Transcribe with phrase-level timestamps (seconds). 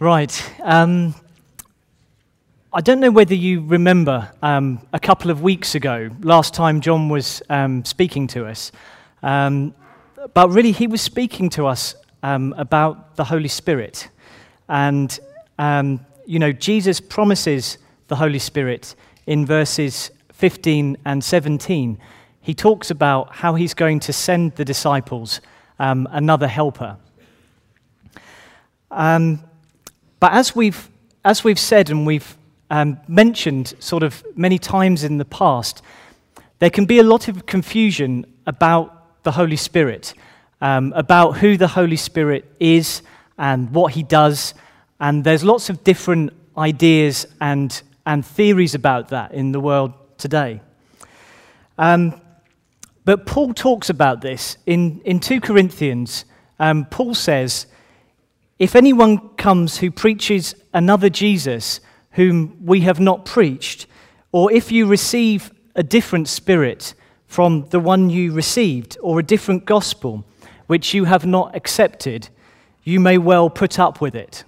[0.00, 0.52] Right.
[0.60, 1.14] Um,
[2.72, 7.08] I don't know whether you remember um, a couple of weeks ago, last time John
[7.08, 8.72] was um, speaking to us.
[9.22, 9.72] Um,
[10.34, 11.94] but really, he was speaking to us
[12.24, 14.08] um, about the Holy Spirit.
[14.68, 15.16] And,
[15.60, 18.96] um, you know, Jesus promises the Holy Spirit
[19.28, 21.98] in verses 15 and 17.
[22.40, 25.40] He talks about how he's going to send the disciples
[25.78, 26.96] another helper.
[28.90, 29.44] Um,
[30.24, 30.88] but as we've,
[31.22, 32.38] as we've said and we've
[32.70, 35.82] um, mentioned sort of many times in the past,
[36.60, 40.14] there can be a lot of confusion about the Holy Spirit,
[40.62, 43.02] um, about who the Holy Spirit is
[43.36, 44.54] and what he does.
[44.98, 50.62] And there's lots of different ideas and, and theories about that in the world today.
[51.76, 52.18] Um,
[53.04, 56.24] but Paul talks about this in, in 2 Corinthians.
[56.58, 57.66] Um, Paul says,
[58.64, 61.80] If anyone comes who preaches another Jesus
[62.12, 63.86] whom we have not preached,
[64.32, 66.94] or if you receive a different spirit
[67.26, 70.24] from the one you received, or a different gospel
[70.66, 72.30] which you have not accepted,
[72.84, 74.44] you may well put up with it.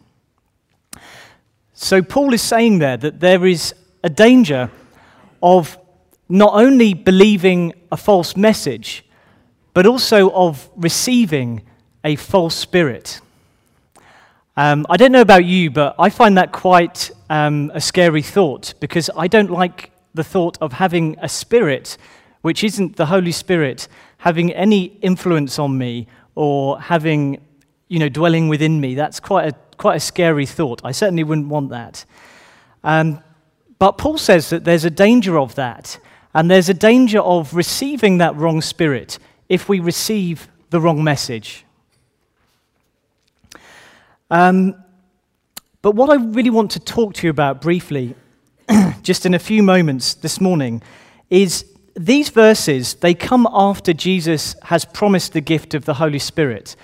[1.75, 4.71] So, Paul is saying there that there is a danger
[5.43, 5.77] of
[6.27, 9.05] not only believing a false message,
[9.75, 11.61] but also of receiving
[12.03, 13.21] a false spirit.
[14.59, 18.73] Um, I don't know about you, but I find that quite um, a scary thought
[18.81, 21.99] because I don't like the thought of having a spirit
[22.41, 23.87] which isn't the Holy Spirit
[24.19, 27.45] having any influence on me or having,
[27.89, 28.95] you know, dwelling within me.
[28.95, 30.81] That's quite a, quite a scary thought.
[30.85, 32.07] I certainly wouldn't want that.
[32.83, 33.23] Um,
[33.79, 35.99] but Paul says that there's a danger of that.
[36.33, 39.19] And there's a danger of receiving that wrong spirit
[39.51, 41.66] if we receive the wrong message.
[44.31, 44.75] Um,
[45.83, 48.15] but what I really want to talk to you about briefly,
[49.03, 50.83] just in a few moments this morning,
[51.31, 56.77] is these verses, they come after Jesus has promised the gift of the Holy Spirit.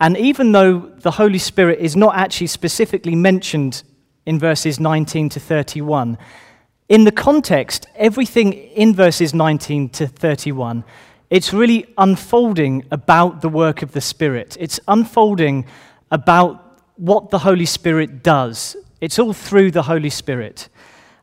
[0.00, 3.82] And even though the Holy Spirit is not actually specifically mentioned
[4.24, 6.16] in verses 19 to 31,
[6.88, 10.82] in the context, everything in verses 19 to 31,
[11.28, 14.56] it's really unfolding about the work of the Spirit.
[14.58, 15.66] It's unfolding
[16.10, 16.69] about
[17.00, 18.76] what the Holy Spirit does.
[19.00, 20.68] It's all through the Holy Spirit.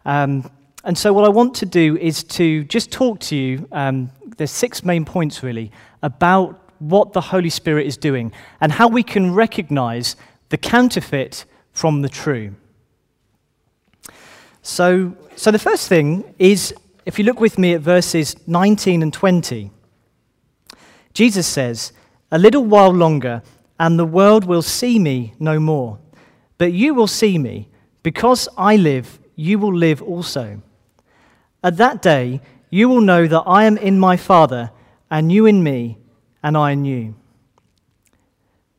[0.05, 0.49] Um,
[0.83, 3.67] and so, what I want to do is to just talk to you.
[3.71, 5.71] Um, there's six main points, really,
[6.01, 10.15] about what the Holy Spirit is doing and how we can recognize
[10.49, 12.55] the counterfeit from the true.
[14.63, 16.73] So, so the first thing is
[17.05, 19.71] if you look with me at verses 19 and 20,
[21.13, 21.93] Jesus says,
[22.31, 23.43] A little while longer,
[23.79, 25.99] and the world will see me no more.
[26.57, 27.69] But you will see me.
[28.03, 30.61] Because I live, you will live also.
[31.63, 34.71] At that day, you will know that I am in my Father,
[35.11, 35.97] and you in me,
[36.41, 37.15] and I in you.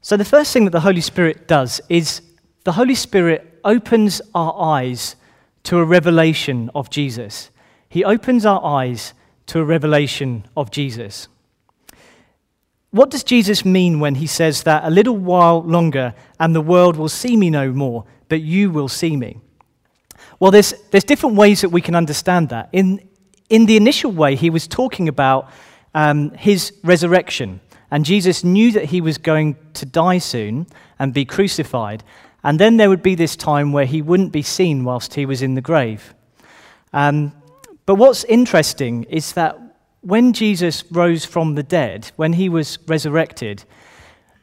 [0.00, 2.22] So, the first thing that the Holy Spirit does is
[2.64, 5.16] the Holy Spirit opens our eyes
[5.64, 7.50] to a revelation of Jesus.
[7.88, 9.12] He opens our eyes
[9.46, 11.28] to a revelation of Jesus.
[12.90, 16.96] What does Jesus mean when he says that a little while longer and the world
[16.96, 19.40] will see me no more, but you will see me?
[20.40, 22.70] Well, there's, there's different ways that we can understand that.
[22.72, 23.06] In,
[23.50, 25.50] in the initial way, he was talking about
[25.94, 27.60] um, his resurrection.
[27.90, 30.66] And Jesus knew that he was going to die soon
[30.98, 32.04] and be crucified.
[32.44, 35.42] And then there would be this time where he wouldn't be seen whilst he was
[35.42, 36.14] in the grave.
[36.92, 37.32] Um,
[37.84, 39.58] but what's interesting is that
[40.08, 43.64] when Jesus rose from the dead, when he was resurrected,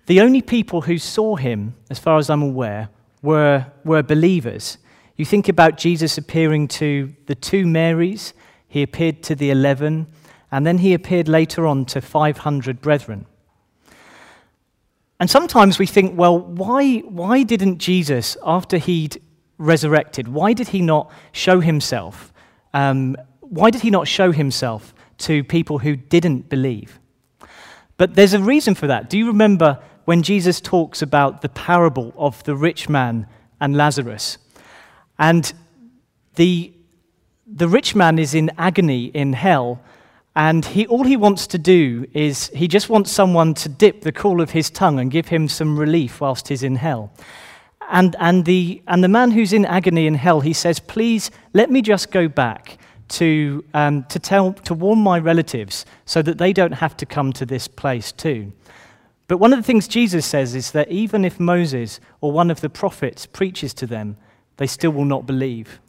[0.05, 2.89] the only people who saw him, as far as I'm aware,
[3.23, 4.77] were, were believers.
[5.15, 8.35] You think about Jesus appearing to the two Marys,
[8.67, 10.05] he appeared to the eleven,
[10.51, 13.25] and then he appeared later on to 500 brethren.
[15.19, 19.19] And sometimes we think, well, why, why didn't Jesus, after he'd
[19.57, 22.31] resurrected, why did he not show himself?
[22.71, 26.99] Um, why did he not show himself to people who didn't believe?
[27.97, 29.09] But there's a reason for that.
[29.09, 33.27] Do you remember when Jesus talks about the parable of the rich man
[33.59, 34.37] and Lazarus?
[35.17, 35.51] And
[36.35, 36.73] the,
[37.47, 39.81] the rich man is in agony in hell
[40.35, 44.11] and he, all he wants to do is he just wants someone to dip the
[44.11, 47.13] cool of his tongue and give him some relief whilst he's in hell.
[47.89, 51.71] And, and, the, and the man who's in agony in hell, he says, Please let
[51.71, 52.77] me just go back
[53.07, 57.31] to, um, to, tell, to warn my relatives so that they don't have to come
[57.33, 58.51] to this place too.
[59.27, 62.61] But one of the things Jesus says is that even if Moses or one of
[62.61, 64.17] the prophets preaches to them,
[64.57, 65.79] they still will not believe.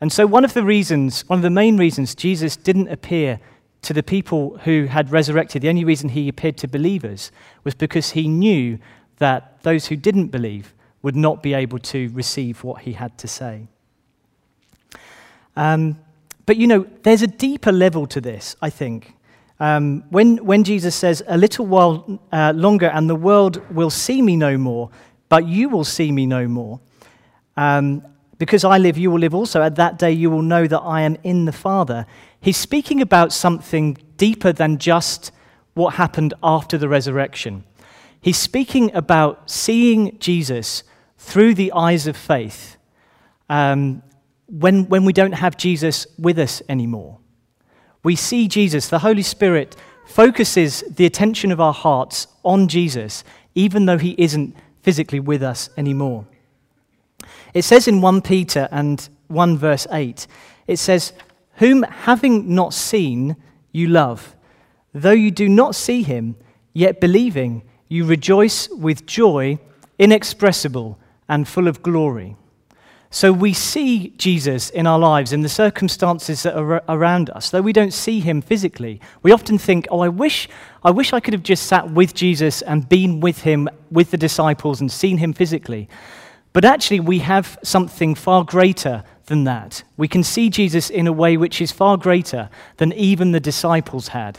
[0.00, 3.38] And so, one of the reasons, one of the main reasons Jesus didn't appear
[3.82, 7.30] to the people who had resurrected, the only reason he appeared to believers
[7.64, 8.78] was because he knew
[9.18, 13.28] that those who didn't believe would not be able to receive what he had to
[13.28, 13.68] say.
[15.56, 15.98] Um,
[16.46, 19.14] but you know, there's a deeper level to this, I think.
[19.58, 24.22] Um, when, when Jesus says, A little while uh, longer and the world will see
[24.22, 24.90] me no more,
[25.28, 26.80] but you will see me no more.
[27.56, 28.02] Um,
[28.38, 29.60] because I live, you will live also.
[29.60, 32.06] At that day, you will know that I am in the Father.
[32.40, 35.30] He's speaking about something deeper than just
[35.74, 37.64] what happened after the resurrection.
[38.22, 40.84] He's speaking about seeing Jesus
[41.18, 42.78] through the eyes of faith
[43.50, 44.02] um,
[44.50, 47.18] when, when we don't have Jesus with us anymore.
[48.02, 49.76] We see Jesus, the Holy Spirit
[50.06, 53.22] focuses the attention of our hearts on Jesus,
[53.54, 56.26] even though he isn't physically with us anymore.
[57.54, 60.26] It says in 1 Peter and 1 verse 8,
[60.66, 61.12] it says,
[61.56, 63.36] Whom having not seen,
[63.72, 64.34] you love.
[64.92, 66.36] Though you do not see him,
[66.72, 69.58] yet believing, you rejoice with joy
[69.98, 70.98] inexpressible
[71.28, 72.36] and full of glory.
[73.12, 77.50] So we see Jesus in our lives, in the circumstances that are around us.
[77.50, 80.48] Though we don't see him physically, we often think, oh, I wish,
[80.84, 84.16] I wish I could have just sat with Jesus and been with him, with the
[84.16, 85.88] disciples, and seen him physically.
[86.52, 89.82] But actually, we have something far greater than that.
[89.96, 94.08] We can see Jesus in a way which is far greater than even the disciples
[94.08, 94.38] had.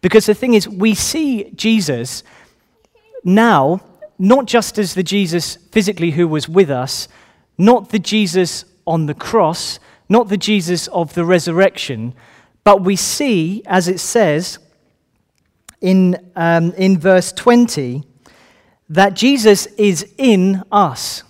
[0.00, 2.22] Because the thing is, we see Jesus
[3.24, 3.82] now
[4.18, 7.08] not just as the Jesus physically who was with us
[7.56, 9.78] not the Jesus on the cross,
[10.08, 12.14] not the Jesus of the resurrection,
[12.62, 14.58] but we see, as it says
[15.80, 18.04] in, um, in verse 20,
[18.88, 21.22] that Jesus is in us.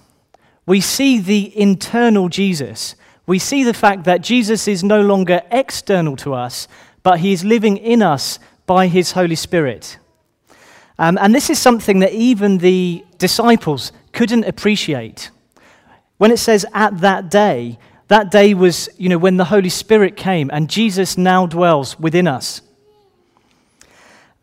[0.67, 2.95] We see the internal Jesus.
[3.27, 6.69] We see the fact that Jesus is no longer external to us,
[7.03, 9.99] but he is living in us by his Holy Spirit.
[10.99, 15.31] Um, and this is something that even the disciples couldn't appreciate.
[16.19, 17.79] When it says at that day,
[18.09, 22.29] that day was, you know, when the Holy Spirit came and Jesus now dwells within
[22.29, 22.61] us.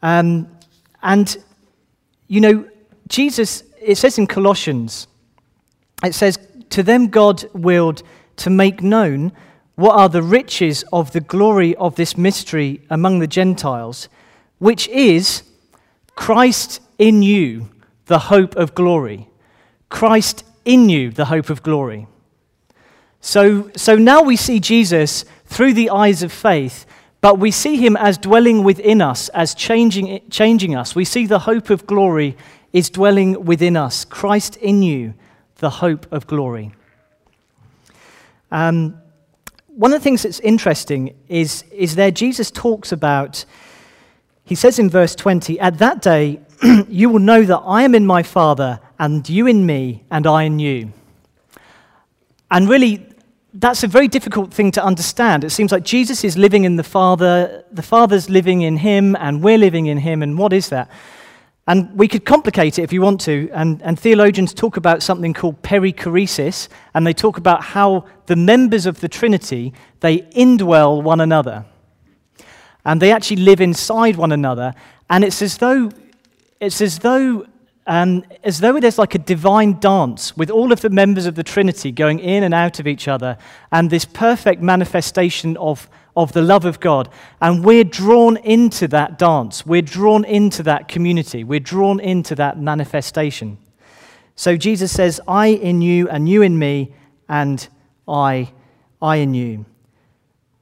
[0.02, 0.48] Um,
[1.04, 1.38] and,
[2.28, 2.68] you know,
[3.08, 5.08] Jesus, it says in Colossians,
[6.04, 6.40] it says,
[6.72, 8.04] To them God willed
[8.38, 9.32] to make known
[9.76, 14.10] what are the riches of the glory of this mystery among the Gentiles,
[14.58, 15.44] which is
[16.16, 17.70] Christ in you,
[18.06, 19.28] the hope of glory.
[19.90, 22.08] Christ in you the hope of glory.
[23.22, 26.86] So, so now we see Jesus through the eyes of faith,
[27.22, 30.96] but we see him as dwelling within us, as changing, changing us.
[30.96, 32.36] We see the hope of glory
[32.74, 34.06] is dwelling within us.
[34.06, 35.14] Christ in you,
[35.58, 36.72] the hope of glory.
[38.52, 38.98] Um,
[39.68, 43.46] one of the things that's interesting is, is there Jesus talks about,
[44.44, 46.40] he says in verse 20, At that day
[46.90, 50.44] you will know that I am in my Father and you in me, and I
[50.44, 50.94] in you.
[52.52, 53.04] And really,
[53.52, 55.44] that's a very difficult thing to understand.
[55.44, 59.42] It seems like Jesus is living in the Father, the Father's living in him, and
[59.42, 60.22] we're living in him.
[60.22, 60.88] And what is that?
[61.66, 63.50] And we could complicate it if you want to.
[63.54, 68.86] And, and theologians talk about something called perichoresis, and they talk about how the members
[68.86, 71.66] of the Trinity, they indwell one another.
[72.86, 74.76] And they actually live inside one another.
[75.10, 75.90] And it's as though,
[76.60, 77.48] it's as though
[77.88, 81.44] um, as though is like a divine dance with all of the members of the
[81.44, 83.38] Trinity going in and out of each other,
[83.72, 87.10] and this perfect manifestation of, of the love of God.
[87.42, 89.66] And we're drawn into that dance.
[89.66, 91.44] We're drawn into that community.
[91.44, 93.58] We're drawn into that manifestation.
[94.36, 96.94] So Jesus says, I in you, and you in me,
[97.28, 97.68] and
[98.08, 98.52] I,
[99.02, 99.66] I in you.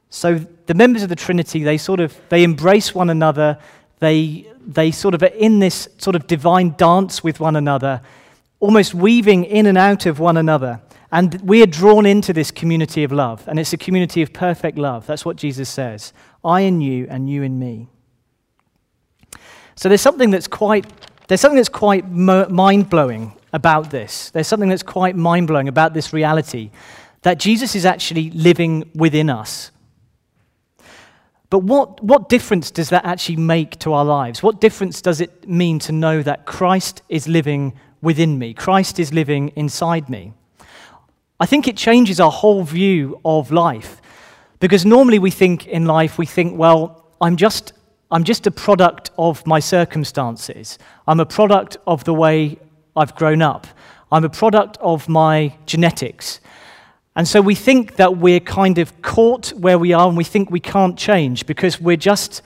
[0.09, 3.59] So the members of the Trinity, they sort of they embrace one another.
[3.99, 8.01] They they sort of are in this sort of divine dance with one another,
[8.59, 10.81] almost weaving in and out of one another.
[11.11, 14.77] And we are drawn into this community of love, and it's a community of perfect
[14.77, 15.07] love.
[15.07, 16.13] That's what Jesus says
[16.43, 17.87] I in you, and you in me.
[19.75, 20.85] So there's something that's quite,
[21.27, 24.29] there's something that's quite mind blowing about this.
[24.29, 26.69] There's something that's quite mind blowing about this reality
[27.21, 29.71] that Jesus is actually living within us.
[31.49, 34.43] But what, what difference does that actually make to our lives?
[34.43, 38.53] What difference does it mean to know that Christ is living within me?
[38.53, 40.33] Christ is living inside me?
[41.39, 44.01] I think it changes our whole view of life.
[44.59, 47.73] Because normally we think in life, we think, well, I'm just,
[48.11, 50.77] I'm just a product of my circumstances.
[51.07, 52.59] I'm a product of the way
[52.95, 53.65] I've grown up.
[54.11, 56.41] I'm a product of my genetics.
[57.15, 60.49] And so we think that we're kind of caught where we are and we think
[60.49, 62.41] we can't change because we're just,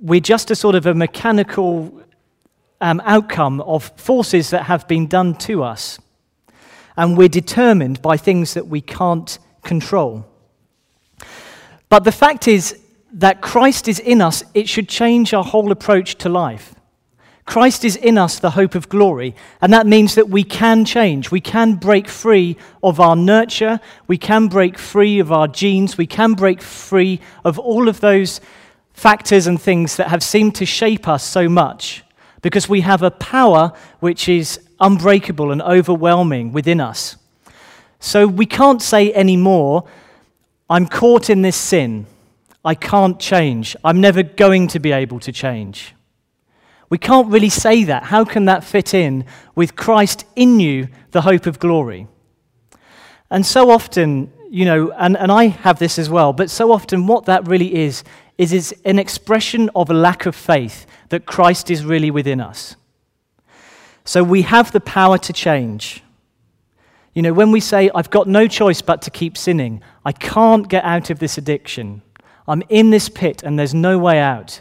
[0.00, 2.02] we're just a sort of a mechanical
[2.80, 5.98] um, outcome of forces that have been done to us.
[6.96, 10.26] And we're determined by things that we can't control.
[11.88, 12.80] But the fact is,
[13.16, 16.74] that Christ is in us, it should change our whole approach to life.
[17.46, 21.30] Christ is in us, the hope of glory, and that means that we can change.
[21.30, 26.08] We can break free of our nurture, we can break free of our genes, we
[26.08, 28.40] can break free of all of those
[28.92, 32.02] factors and things that have seemed to shape us so much
[32.42, 37.16] because we have a power which is unbreakable and overwhelming within us.
[38.00, 39.84] So we can't say anymore,
[40.68, 42.06] I'm caught in this sin.
[42.64, 43.76] I can't change.
[43.84, 45.95] I'm never going to be able to change.
[46.88, 48.04] We can't really say that.
[48.04, 49.24] How can that fit in
[49.54, 52.06] with Christ in you, the hope of glory?
[53.30, 57.06] And so often, you know, and, and I have this as well, but so often
[57.06, 58.04] what that really is,
[58.38, 62.76] is is an expression of a lack of faith that Christ is really within us.
[64.04, 66.02] So we have the power to change.
[67.14, 70.68] You know, when we say, I've got no choice but to keep sinning, I can't
[70.68, 72.02] get out of this addiction.
[72.46, 74.60] I'm in this pit and there's no way out.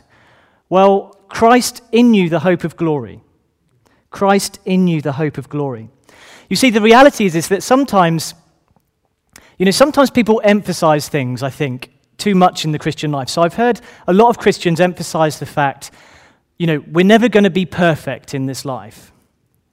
[0.69, 3.19] Well, Christ in you, the hope of glory.
[4.09, 5.89] Christ in you, the hope of glory.
[6.49, 8.33] You see, the reality is, is that sometimes,
[9.57, 13.27] you know, sometimes people emphasize things, I think, too much in the Christian life.
[13.27, 15.91] So I've heard a lot of Christians emphasize the fact,
[16.57, 19.11] you know, we're never going to be perfect in this life.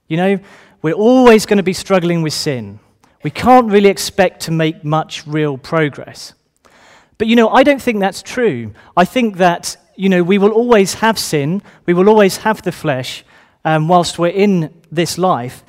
[0.09, 0.40] You know,
[0.83, 2.81] we're always going to be struggling with sin.
[3.23, 6.35] We can't really expect to make much real progress.
[7.19, 8.73] But you know, I don't think that's true.
[8.97, 12.72] I think that, you know, we will always have sin, we will always have the
[12.72, 13.25] flesh
[13.64, 15.64] um, whilst we're in this life.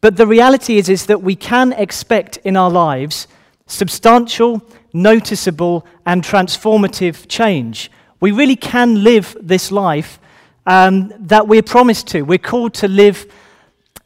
[0.00, 3.26] But the reality is, is that we can expect in our lives
[3.66, 4.62] substantial,
[4.92, 7.90] noticeable, and transformative change.
[8.20, 10.18] We really can live this life
[10.66, 12.22] um, that we're promised to.
[12.22, 13.30] We're called to live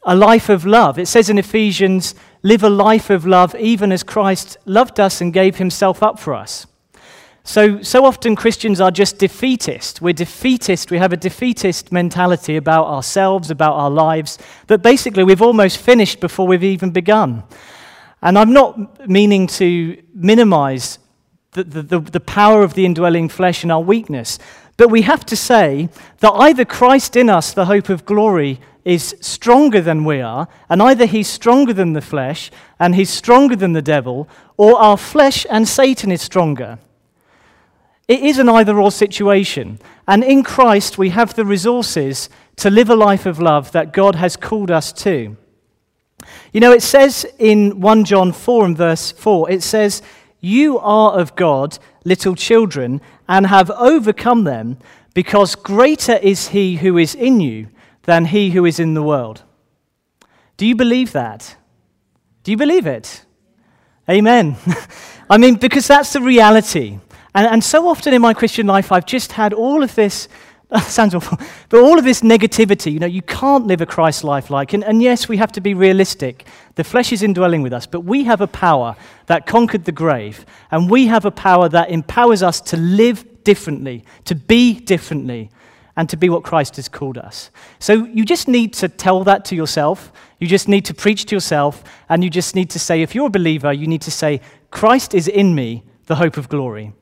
[0.03, 0.99] a life of love.
[0.99, 5.31] It says in Ephesians, live a life of love even as Christ loved us and
[5.31, 6.67] gave himself up for us.
[7.45, 10.01] So, so often Christians are just defeatist.
[10.01, 10.91] We're defeatist.
[10.91, 16.21] We have a defeatist mentality about ourselves, about our lives, that basically we've almost finished
[16.21, 17.43] before we've even begun.
[18.21, 20.99] And I'm not meaning to minimize
[21.51, 24.39] the, the, the, power of the indwelling flesh and our weakness,
[24.75, 29.15] but we have to say that either Christ in us, the hope of glory, is
[29.21, 33.73] stronger than we are, and either he's stronger than the flesh and he's stronger than
[33.73, 36.79] the devil, or our flesh and Satan is stronger.
[38.07, 39.79] It is an either or situation.
[40.07, 44.15] And in Christ, we have the resources to live a life of love that God
[44.15, 45.37] has called us to.
[46.51, 50.01] You know, it says in 1 John 4 and verse 4, it says,
[50.39, 54.77] You are of God, little children, and have overcome them,
[55.13, 57.67] because greater is he who is in you
[58.03, 59.43] than he who is in the world.
[60.57, 61.55] Do you believe that?
[62.43, 63.25] Do you believe it?
[64.09, 64.57] Amen.
[65.29, 66.99] I mean, because that's the reality.
[67.35, 70.27] And, and so often in my Christian life, I've just had all of this,
[70.81, 71.37] sounds awful,
[71.69, 72.91] but all of this negativity.
[72.91, 74.73] You know, you can't live a Christ life like.
[74.73, 76.45] And, and yes, we have to be realistic.
[76.75, 78.95] The flesh is indwelling with us, but we have a power
[79.27, 80.45] that conquered the grave.
[80.71, 85.49] And we have a power that empowers us to live differently, to be differently,
[85.95, 87.51] and to be what Christ has called us.
[87.79, 90.11] So you just need to tell that to yourself.
[90.39, 91.83] You just need to preach to yourself.
[92.09, 95.13] And you just need to say, if you're a believer, you need to say, Christ
[95.13, 96.93] is in me, the hope of glory.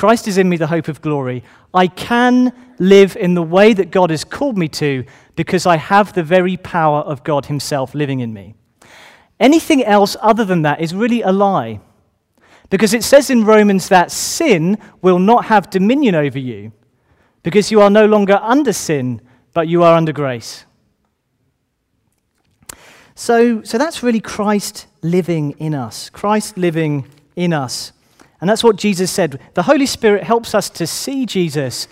[0.00, 1.44] Christ is in me, the hope of glory.
[1.74, 5.04] I can live in the way that God has called me to
[5.36, 8.54] because I have the very power of God Himself living in me.
[9.38, 11.80] Anything else other than that is really a lie.
[12.70, 16.72] Because it says in Romans that sin will not have dominion over you
[17.42, 19.20] because you are no longer under sin,
[19.52, 20.64] but you are under grace.
[23.14, 26.08] So, so that's really Christ living in us.
[26.08, 27.92] Christ living in us.
[28.40, 29.40] And that's what Jesus said.
[29.54, 31.88] The Holy Spirit helps us to see Jesus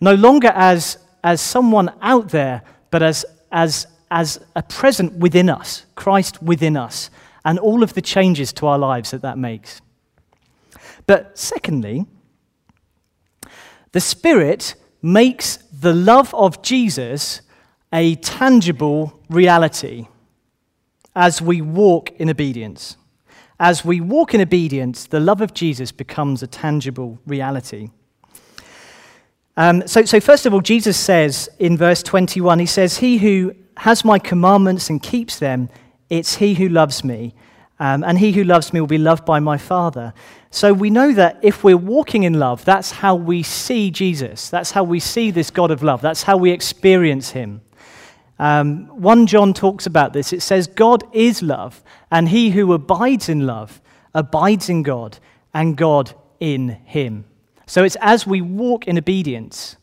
[0.00, 5.86] no longer as, as someone out there, but as, as, as a present within us,
[5.94, 7.10] Christ within us,
[7.44, 9.80] and all of the changes to our lives that that makes.
[11.06, 12.06] But secondly,
[13.92, 17.42] the Spirit makes the love of Jesus
[17.92, 20.08] a tangible reality
[21.14, 22.96] as we walk in obedience.
[23.64, 27.88] As we walk in obedience, the love of Jesus becomes a tangible reality.
[29.56, 33.54] Um, so, so, first of all, Jesus says in verse 21, he says, He who
[33.78, 35.70] has my commandments and keeps them,
[36.10, 37.34] it's he who loves me.
[37.80, 40.12] Um, and he who loves me will be loved by my Father.
[40.50, 44.50] So we know that if we're walking in love, that's how we see Jesus.
[44.50, 46.02] That's how we see this God of love.
[46.02, 47.62] That's how we experience him.
[48.38, 50.32] Um, 1 John talks about this.
[50.32, 53.80] It says, God is love, and he who abides in love
[54.14, 55.18] abides in God,
[55.52, 57.24] and God in him.
[57.66, 59.76] So it's as we walk in obedience,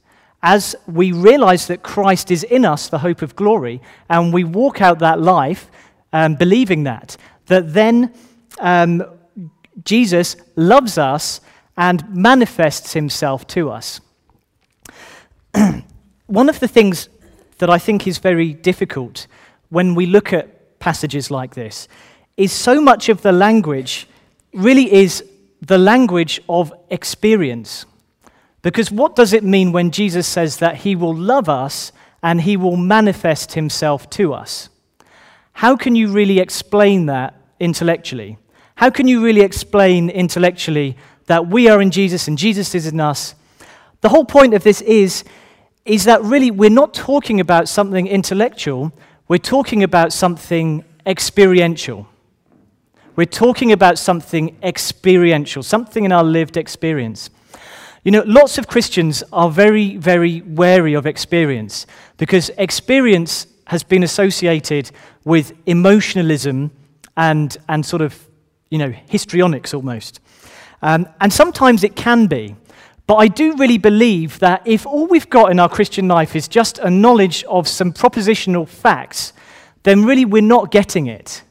[0.43, 4.81] as we realize that Christ is in us, the hope of glory, and we walk
[4.81, 5.69] out that life
[6.13, 7.17] um, believing that,
[7.47, 8.13] that then
[8.59, 9.03] um,
[9.83, 11.41] Jesus loves us
[11.77, 14.01] and manifests himself to us.
[16.27, 17.09] One of the things
[17.61, 19.27] that I think is very difficult
[19.69, 21.87] when we look at passages like this
[22.35, 24.07] is so much of the language
[24.51, 25.23] really is
[25.61, 27.85] the language of experience.
[28.63, 31.91] Because what does it mean when Jesus says that he will love us
[32.23, 34.69] and he will manifest himself to us?
[35.53, 38.39] How can you really explain that intellectually?
[38.73, 42.99] How can you really explain intellectually that we are in Jesus and Jesus is in
[42.99, 43.35] us?
[44.01, 45.23] The whole point of this is,
[45.85, 48.91] is that really we're not talking about something intellectual,
[49.27, 52.07] we're talking about something experiential.
[53.15, 57.29] We're talking about something experiential, something in our lived experience.
[58.03, 61.85] You know, lots of Christians are very, very wary of experience
[62.17, 64.91] because experience has been associated
[65.23, 66.71] with emotionalism
[67.15, 68.27] and, and sort of,
[68.69, 70.19] you know, histrionics almost.
[70.81, 72.55] Um, and sometimes it can be.
[73.11, 76.47] But I do really believe that if all we've got in our Christian life is
[76.47, 79.33] just a knowledge of some propositional facts,
[79.83, 81.43] then really we're not getting it.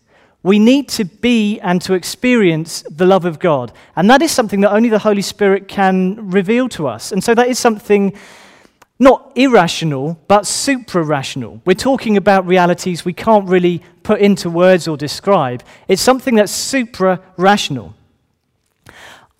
[0.42, 3.74] We need to be and to experience the love of God.
[3.94, 7.12] And that is something that only the Holy Spirit can reveal to us.
[7.12, 8.14] And so that is something
[8.98, 11.60] not irrational, but supra rational.
[11.66, 15.62] We're talking about realities we can't really put into words or describe.
[15.88, 17.94] It's something that's supra rational.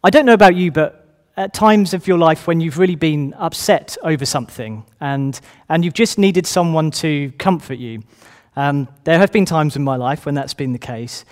[0.05, 1.00] I don't know about you, but
[1.37, 5.95] at times of your life when you've really been upset over something and, and you've
[5.95, 8.03] just needed someone to comfort you,
[8.57, 11.25] um, there have been times in my life when that's been the case.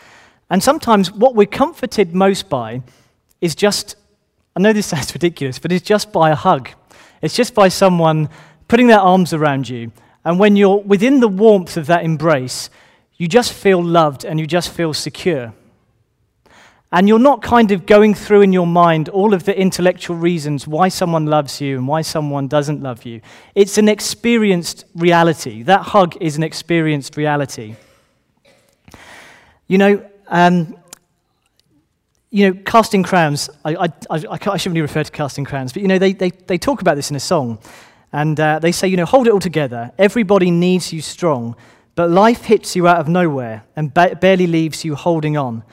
[0.50, 2.82] And sometimes what we're comforted most by
[3.40, 3.96] is just,
[4.56, 6.70] I know this sounds ridiculous, but it's just by a hug.
[7.20, 8.28] It's just by someone
[8.68, 9.92] putting their arms around you.
[10.24, 12.70] And when you're within the warmth of that embrace,
[13.16, 15.52] you just feel loved and you just feel secure.
[16.90, 20.66] And you're not kind of going through in your mind all of the intellectual reasons
[20.66, 23.20] why someone loves you and why someone doesn't love you.
[23.54, 25.62] It's an experienced reality.
[25.62, 27.76] That hug is an experienced reality.
[29.66, 30.78] You know, um,
[32.30, 35.82] you know, casting crowns, I, I, I, I, shouldn't really refer to casting crowns, but
[35.82, 37.58] you know, they, they, they talk about this in a song.
[38.12, 39.92] And uh, they say, you know, hold it all together.
[39.98, 41.54] Everybody needs you strong,
[41.94, 45.64] but life hits you out of nowhere and ba- barely leaves you holding on.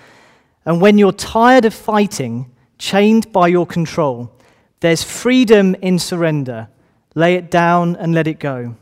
[0.66, 4.32] And when you're tired of fighting, chained by your control,
[4.80, 6.68] there's freedom in surrender.
[7.14, 8.76] Lay it down and let it go.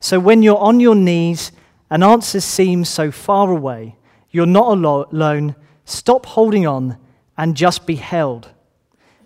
[0.00, 1.52] So when you're on your knees
[1.88, 3.96] and answers seem so far away,
[4.30, 5.54] you're not alone.
[5.84, 6.98] Stop holding on
[7.36, 8.50] and just be held.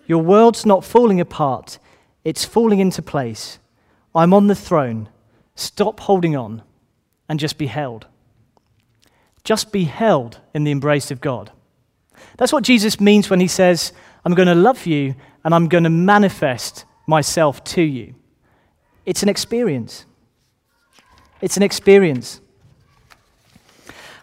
[0.05, 1.79] Your world's not falling apart,
[2.23, 3.59] it's falling into place.
[4.15, 5.09] I'm on the throne.
[5.55, 6.61] Stop holding on
[7.27, 8.05] and just be held.
[9.43, 11.51] Just be held in the embrace of God.
[12.37, 13.93] That's what Jesus means when he says,
[14.25, 18.15] I'm going to love you and I'm going to manifest myself to you.
[19.05, 20.05] It's an experience.
[21.41, 22.41] It's an experience.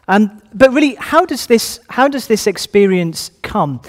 [0.07, 3.81] Um, but really, how does this, how does this experience come?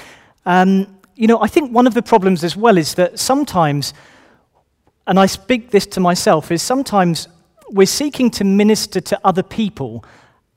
[0.45, 3.93] Um, you know, I think one of the problems as well is that sometimes,
[5.07, 7.27] and I speak this to myself, is sometimes
[7.69, 10.05] we're seeking to minister to other people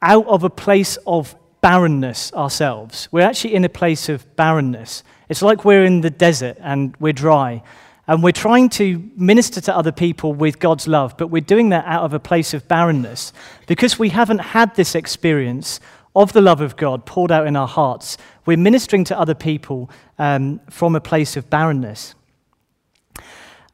[0.03, 3.09] out of a place of barrenness ourselves.
[3.11, 5.03] We're actually in a place of barrenness.
[5.29, 7.63] It's like we're in the desert and we're dry.
[8.07, 11.85] And we're trying to minister to other people with God's love, but we're doing that
[11.85, 13.35] out of a place of barrenness
[13.67, 15.79] because we haven't had this experience
[16.17, 18.17] of the love of God poured out in our hearts.
[18.47, 22.15] We're ministering to other people um, from a place of barrenness.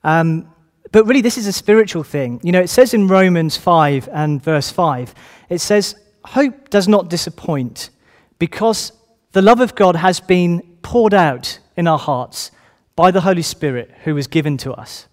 [0.03, 0.53] Um,
[0.91, 2.41] but really, this is a spiritual thing.
[2.43, 5.15] You know, it says in Romans 5 and verse 5,
[5.49, 7.91] it says, hope does not disappoint
[8.39, 8.93] because
[9.33, 12.51] the love of God has been poured out in our hearts
[12.97, 15.09] by the Holy Spirit who was given to us.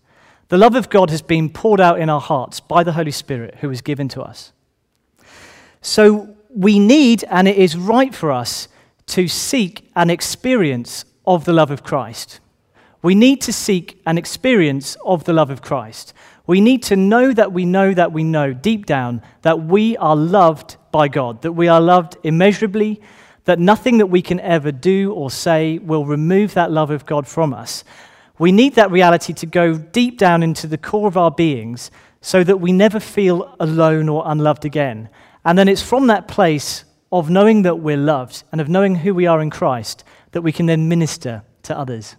[0.50, 3.56] The love of God has been poured out in our hearts by the Holy Spirit
[3.62, 4.52] who was given to us.
[5.82, 8.68] So we need, and it is right for us,
[9.08, 12.40] to seek an experience of the love of Christ.
[13.02, 16.14] We need to seek an experience of the love of Christ.
[16.46, 20.16] We need to know that we know that we know deep down that we are
[20.16, 23.02] loved by God, that we are loved immeasurably,
[23.46, 27.28] that nothing that we can ever do or say will remove that love of God
[27.28, 27.84] from us.
[28.38, 32.44] We need that reality to go deep down into the core of our beings so
[32.44, 35.10] that we never feel alone or unloved again.
[35.44, 39.14] And then it's from that place of knowing that we're loved and of knowing who
[39.14, 42.16] we are in Christ that we can then minister to others.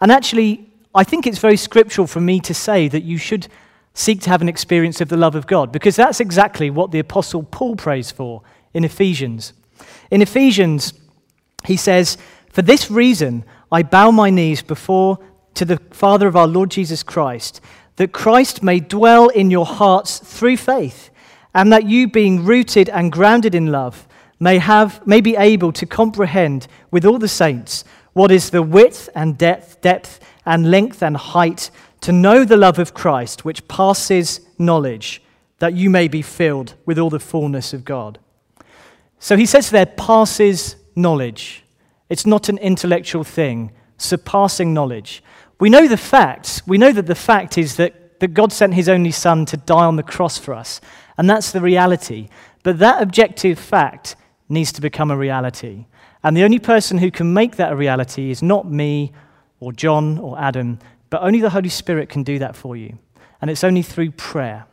[0.00, 3.48] And actually, I think it's very scriptural for me to say that you should
[3.98, 7.00] seek to have an experience of the love of God, because that's exactly what the
[7.00, 9.52] Apostle Paul prays for in Ephesians.
[10.12, 10.92] In Ephesians,
[11.66, 12.16] he says,
[12.52, 15.18] For this reason I bow my knees before
[15.54, 17.60] to the Father of our Lord Jesus Christ,
[17.96, 21.10] that Christ may dwell in your hearts through faith,
[21.52, 24.06] and that you, being rooted and grounded in love,
[24.38, 27.82] may, have, may be able to comprehend with all the saints
[28.12, 32.78] what is the width and depth, depth and length and height to know the love
[32.78, 35.22] of Christ, which passes knowledge,
[35.58, 38.18] that you may be filled with all the fullness of God.
[39.18, 41.64] So he says there, passes knowledge.
[42.08, 45.22] It's not an intellectual thing, surpassing knowledge.
[45.58, 46.66] We know the facts.
[46.66, 49.84] We know that the fact is that, that God sent his only Son to die
[49.84, 50.80] on the cross for us,
[51.16, 52.28] and that's the reality.
[52.62, 54.14] But that objective fact
[54.48, 55.86] needs to become a reality.
[56.22, 59.12] And the only person who can make that a reality is not me
[59.60, 60.78] or John or Adam,
[61.10, 62.98] but only the Holy Spirit can do that for you.
[63.40, 64.66] And it's only through prayer.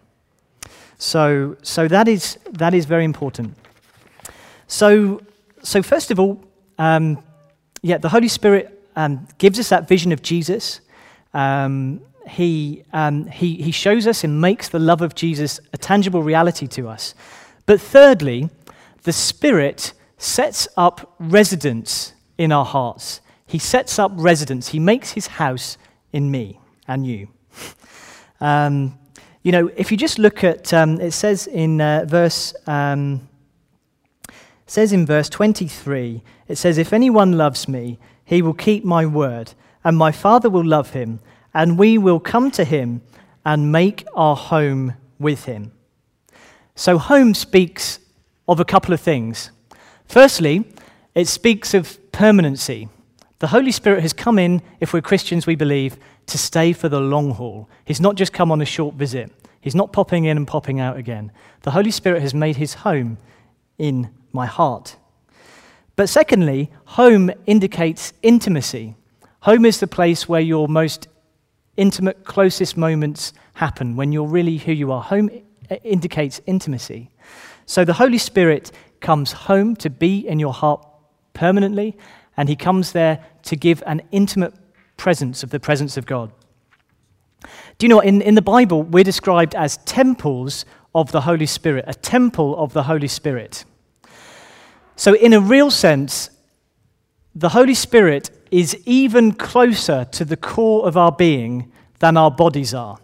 [0.98, 3.56] So, so that, is, that is very important.
[4.68, 5.22] So,
[5.62, 6.44] so first of all,
[6.78, 7.24] um,
[7.82, 10.82] yeah, the Holy Spirit um, gives us that vision of Jesus.
[11.34, 16.24] Um, he, um, he, he shows us and makes the love of Jesus a tangible
[16.24, 17.14] reality to us.
[17.66, 18.50] But thirdly,
[19.04, 23.22] the Spirit sets up residence in our hearts.
[23.46, 24.70] He sets up residence.
[24.70, 25.78] He makes his house
[26.16, 27.28] in me and you.
[28.40, 28.98] Um,
[29.44, 33.28] you know, if you just look at, um, it says in uh, verse, um,
[34.66, 39.54] says in verse 23, it says, If anyone loves me, he will keep my word,
[39.84, 41.20] and my Father will love him,
[41.54, 43.02] and we will come to him
[43.44, 45.74] and make our home with him.
[46.76, 48.00] So, home speaks
[48.48, 49.52] of a couple of things.
[50.06, 50.66] Firstly,
[51.14, 52.88] it speaks of permanency.
[53.40, 57.02] The Holy Spirit has come in, if we're Christians, we believe, to stay for the
[57.02, 57.70] long haul.
[57.84, 60.96] He's not just come on a short visit, He's not popping in and popping out
[60.96, 61.32] again.
[61.64, 63.18] The Holy Spirit has made His home
[63.78, 64.96] in my heart.
[65.96, 68.96] But secondly, home indicates intimacy.
[69.42, 71.08] Home is the place where your most
[71.78, 75.02] intimate, closest moments happen, when you're really who you are.
[75.02, 75.30] Home
[75.84, 77.10] indicates intimacy.
[77.66, 80.86] So the Holy Spirit comes home to be in your heart
[81.34, 81.98] permanently,
[82.38, 84.54] and he comes there to give an intimate
[84.98, 86.32] presence of the presence of God.
[87.78, 91.86] Do you know, in, in the Bible, we're described as temples of the Holy Spirit,
[91.88, 93.66] a temple of the Holy Spirit.
[94.96, 96.30] So, in a real sense,
[97.36, 102.74] the Holy Spirit is even closer to the core of our being than our bodies
[102.74, 102.98] are.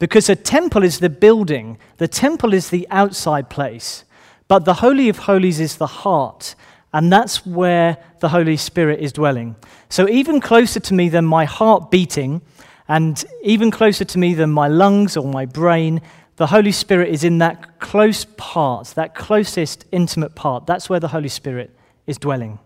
[0.00, 4.04] Because a temple is the building, the temple is the outside place,
[4.48, 6.56] but the Holy of Holies is the heart,
[6.96, 9.54] and that's where the Holy Spirit is dwelling.
[9.90, 12.40] So, even closer to me than my heart beating,
[12.88, 16.00] and even closer to me than my lungs or my brain,
[16.36, 20.64] the Holy Spirit is in that close part, that closest intimate part.
[20.64, 22.60] That's where the Holy Spirit is dwelling.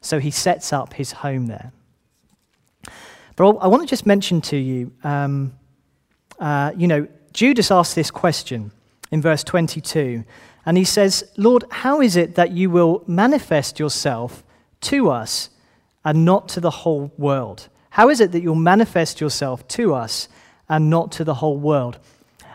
[0.00, 1.70] So, he sets up his home there.
[3.36, 5.52] But I want to just mention to you, um,
[6.40, 8.72] uh, you know, Judas asked this question
[9.12, 10.24] in verse 22.
[10.66, 14.42] And he says, Lord, how is it that you will manifest yourself
[14.82, 15.50] to us
[16.04, 17.68] and not to the whole world?
[17.90, 20.28] How is it that you'll manifest yourself to us
[20.68, 21.98] and not to the whole world?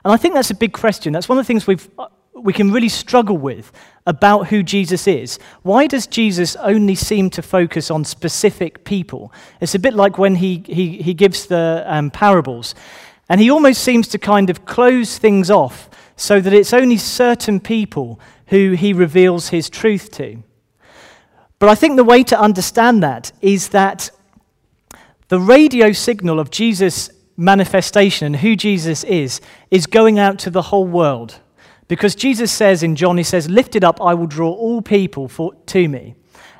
[0.03, 1.13] And I think that's a big question.
[1.13, 1.89] That's one of the things we've,
[2.33, 3.71] we can really struggle with
[4.05, 5.39] about who Jesus is.
[5.63, 9.33] Why does Jesus only seem to focus on specific people?
[9.61, 12.75] It's a bit like when he, he, he gives the um, parables,
[13.29, 17.59] and he almost seems to kind of close things off so that it's only certain
[17.59, 20.43] people who he reveals his truth to.
[21.59, 24.11] But I think the way to understand that is that
[25.27, 30.61] the radio signal of Jesus' manifestation and who Jesus is is going out to the
[30.63, 31.39] whole world.
[31.87, 35.27] Because Jesus says in John, he says, Lift it up, I will draw all people
[35.27, 36.15] for, to me.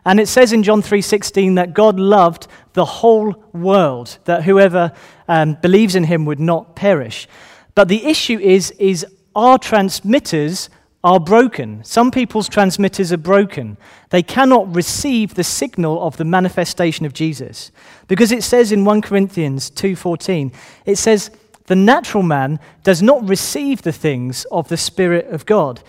[0.06, 4.92] And it says in John 3:16 that God loved the whole world, that whoever
[5.28, 7.28] um, believes in him would not perish.
[7.74, 9.06] But the issue is, is
[9.36, 10.70] our transmitters
[11.04, 11.84] are broken.
[11.84, 13.78] Some people's transmitters are broken.
[14.10, 17.72] They cannot receive the signal of the manifestation of Jesus.
[18.08, 20.52] Because it says in 1 Corinthians 2:14,
[20.86, 21.30] it says,
[21.68, 25.82] "The natural man does not receive the things of the spirit of God,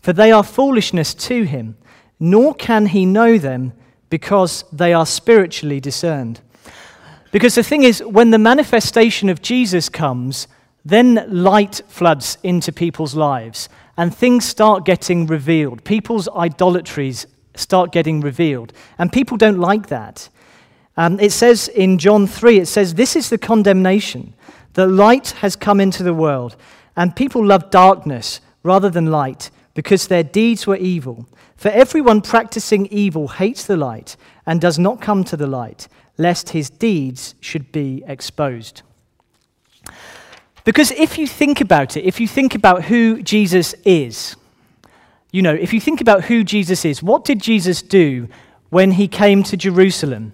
[0.00, 1.76] for they are foolishness to him,
[2.18, 3.74] nor can he know them
[4.08, 6.40] because they are spiritually discerned."
[7.30, 10.46] Because the thing is, when the manifestation of Jesus comes,
[10.84, 15.84] then light floods into people's lives and things start getting revealed.
[15.84, 18.72] People's idolatries start getting revealed.
[18.98, 20.28] And people don't like that.
[20.96, 24.34] Um, it says in John 3, it says, This is the condemnation.
[24.74, 26.56] The light has come into the world,
[26.96, 31.26] and people love darkness rather than light because their deeds were evil.
[31.56, 34.16] For everyone practicing evil hates the light
[34.46, 38.82] and does not come to the light, lest his deeds should be exposed.
[40.64, 44.36] Because if you think about it, if you think about who Jesus is,
[45.32, 48.28] you know, if you think about who Jesus is, what did Jesus do
[48.70, 50.32] when he came to Jerusalem?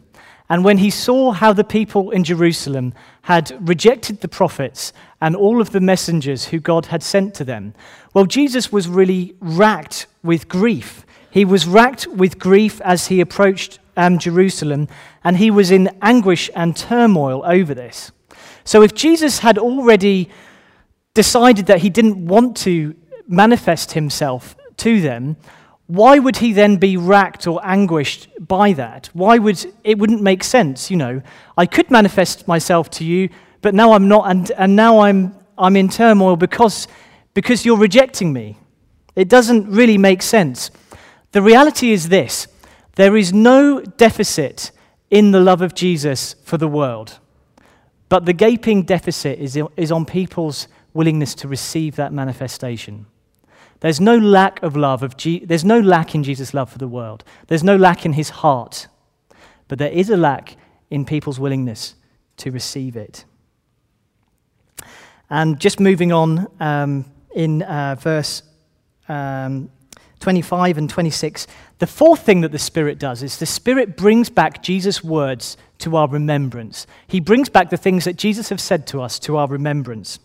[0.51, 5.61] And when he saw how the people in Jerusalem had rejected the prophets and all
[5.61, 7.75] of the messengers who God had sent to them,
[8.15, 11.05] well, Jesus was really racked with grief.
[11.31, 14.89] He was racked with grief as he approached um, Jerusalem,
[15.23, 18.11] and he was in anguish and turmoil over this.
[18.69, 20.29] So if Jesus had already
[21.15, 22.95] decided that he didn't want to
[23.27, 25.39] manifest himself to them,
[25.87, 29.09] why would he then be racked or anguished by that?
[29.15, 31.23] Why would it wouldn't make sense, you know?
[31.57, 33.31] I could manifest myself to you,
[33.63, 36.89] but now I'm not and, and now I'm I'm in turmoil because
[37.33, 38.59] because you're rejecting me.
[39.17, 40.71] It doesn't really make sense.
[41.33, 42.49] The reality is this
[42.97, 44.73] there is no deficit
[45.11, 47.19] in the love of Jesus for the world.
[48.09, 53.07] But the gaping deficit is, is on people's willingness to receive that manifestation.
[53.81, 56.89] There's no lack of love of Je- there's no lack in Jesus' love for the
[56.89, 57.23] world.
[57.47, 58.89] There's no lack in his heart.
[59.69, 60.57] But there is a lack
[60.91, 61.95] in people's willingness
[62.39, 63.25] to receive it.
[65.31, 68.43] And just moving on um, in uh, verse
[69.09, 69.71] um,
[70.21, 71.47] 25 and 26,
[71.79, 75.97] the fourth thing that the Spirit does is the Spirit brings back Jesus' words to
[75.97, 76.87] our remembrance.
[77.07, 80.19] He brings back the things that Jesus has said to us to our remembrance.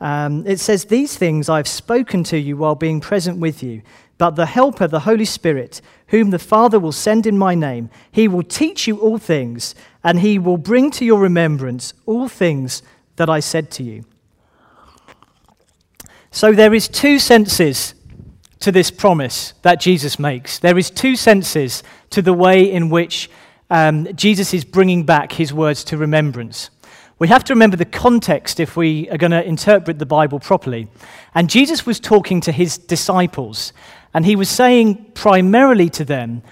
[0.00, 3.82] Um, it says, These things I've spoken to you while being present with you.
[4.16, 8.28] But the Helper, the Holy Spirit, whom the Father will send in my name, he
[8.28, 12.82] will teach you all things, and he will bring to your remembrance all things
[13.16, 14.04] that I said to you.
[16.30, 17.94] So there is two senses
[18.60, 20.58] to this promise that Jesus makes.
[20.58, 23.30] There is two senses to the way in which
[23.70, 26.70] um, Jesus is bringing back his words to remembrance.
[27.18, 30.88] We have to remember the context if we are going to interpret the Bible properly.
[31.34, 33.72] And Jesus was talking to his disciples,
[34.14, 36.42] and he was saying primarily to them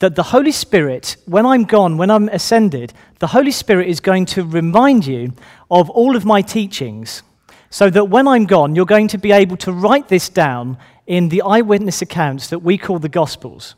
[0.00, 4.26] that the Holy Spirit, when I'm gone, when I'm ascended, the Holy Spirit is going
[4.26, 5.32] to remind you
[5.70, 7.22] of all of my teachings,
[7.70, 11.30] so that when I'm gone, you're going to be able to write this down in
[11.30, 13.74] the eyewitness accounts that we call the Gospels.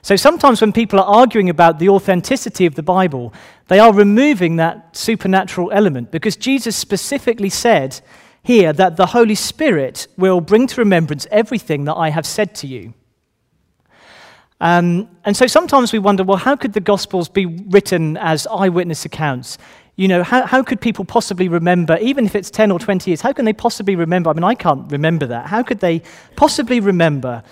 [0.00, 3.34] So sometimes when people are arguing about the authenticity of the Bible,
[3.68, 8.00] they are removing that supernatural element because Jesus specifically said
[8.42, 12.66] here that the Holy Spirit will bring to remembrance everything that I have said to
[12.66, 12.94] you.
[14.58, 19.04] Um, and so sometimes we wonder well, how could the Gospels be written as eyewitness
[19.04, 19.58] accounts?
[19.96, 23.22] You know, how, how could people possibly remember, even if it's 10 or 20 years,
[23.22, 24.28] how can they possibly remember?
[24.28, 25.46] I mean, I can't remember that.
[25.46, 26.02] How could they
[26.36, 27.42] possibly remember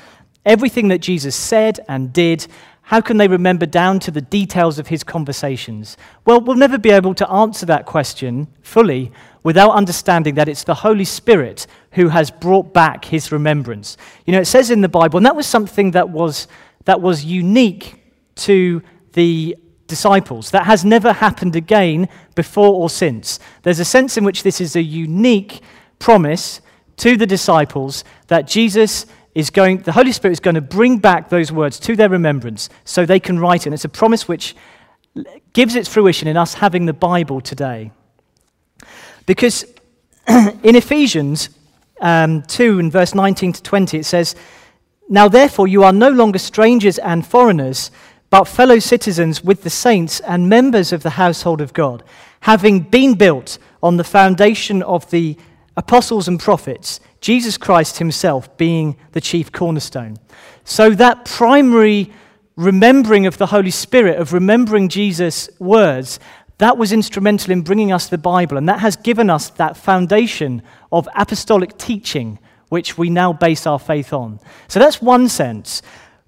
[0.44, 2.46] everything that Jesus said and did?
[2.82, 5.96] How can they remember down to the details of his conversations?
[6.26, 9.10] Well, we'll never be able to answer that question fully
[9.42, 13.96] without understanding that it's the Holy Spirit who has brought back his remembrance.
[14.26, 16.46] You know, it says in the Bible, and that was something that was,
[16.84, 18.02] that was unique
[18.36, 18.82] to
[19.14, 20.50] the disciples.
[20.50, 23.38] That has never happened again before or since.
[23.62, 25.60] There's a sense in which this is a unique
[25.98, 26.60] promise
[26.96, 31.28] to the disciples that Jesus is going, the Holy Spirit is going to bring back
[31.28, 33.66] those words to their remembrance so they can write it.
[33.66, 34.54] And it's a promise which
[35.52, 37.90] gives its fruition in us having the Bible today.
[39.26, 39.64] Because
[40.28, 41.50] in Ephesians
[42.00, 44.36] um, 2 and verse 19 to 20, it says,
[45.08, 47.90] Now therefore you are no longer strangers and foreigners
[48.34, 52.02] but fellow citizens with the saints and members of the household of God,
[52.40, 55.36] having been built on the foundation of the
[55.76, 60.16] apostles and prophets, Jesus Christ himself being the chief cornerstone.
[60.64, 62.12] So that primary
[62.56, 66.18] remembering of the Holy Spirit, of remembering Jesus' words,
[66.58, 70.60] that was instrumental in bringing us the Bible, and that has given us that foundation
[70.90, 74.40] of apostolic teaching which we now base our faith on.
[74.66, 75.82] So that's one sense.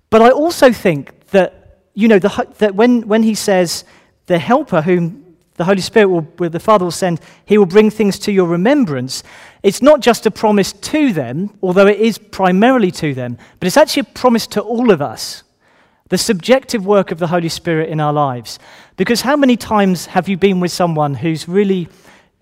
[0.08, 1.55] But I also think that,
[1.96, 3.84] you know, the, that when, when he says,
[4.26, 8.18] the helper whom the Holy Spirit will, the Father will send, he will bring things
[8.20, 9.22] to your remembrance.
[9.62, 13.78] It's not just a promise to them, although it is primarily to them, but it's
[13.78, 15.42] actually a promise to all of us.
[16.10, 18.58] The subjective work of the Holy Spirit in our lives.
[18.96, 21.88] Because how many times have you been with someone who's really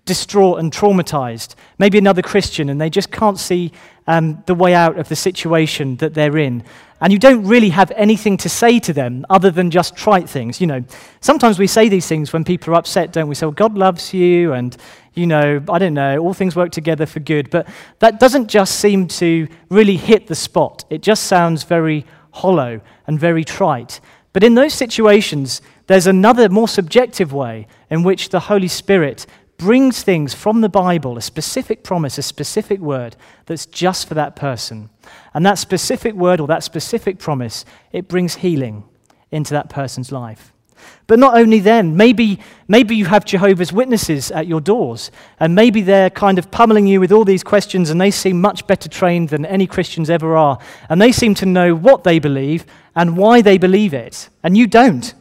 [0.04, 3.72] distraught and traumatized, maybe another Christian, and they just can't see
[4.06, 6.62] um, the way out of the situation that they're in.
[7.04, 10.58] And you don't really have anything to say to them other than just trite things.
[10.58, 10.84] You know,
[11.20, 13.34] sometimes we say these things when people are upset, don't we?
[13.34, 14.74] So, God loves you, and,
[15.12, 17.50] you know, I don't know, all things work together for good.
[17.50, 20.86] But that doesn't just seem to really hit the spot.
[20.88, 24.00] It just sounds very hollow and very trite.
[24.32, 29.26] But in those situations, there's another more subjective way in which the Holy Spirit
[29.64, 34.36] brings things from the Bible, a specific promise, a specific word that's just for that
[34.36, 34.90] person.
[35.32, 38.84] And that specific word or that specific promise, it brings healing
[39.30, 40.52] into that person's life.
[41.06, 45.80] But not only then, maybe, maybe you have Jehovah's Witnesses at your doors, and maybe
[45.80, 49.30] they're kind of pummeling you with all these questions, and they seem much better trained
[49.30, 50.58] than any Christians ever are.
[50.90, 54.66] And they seem to know what they believe and why they believe it, and you
[54.66, 55.14] don't.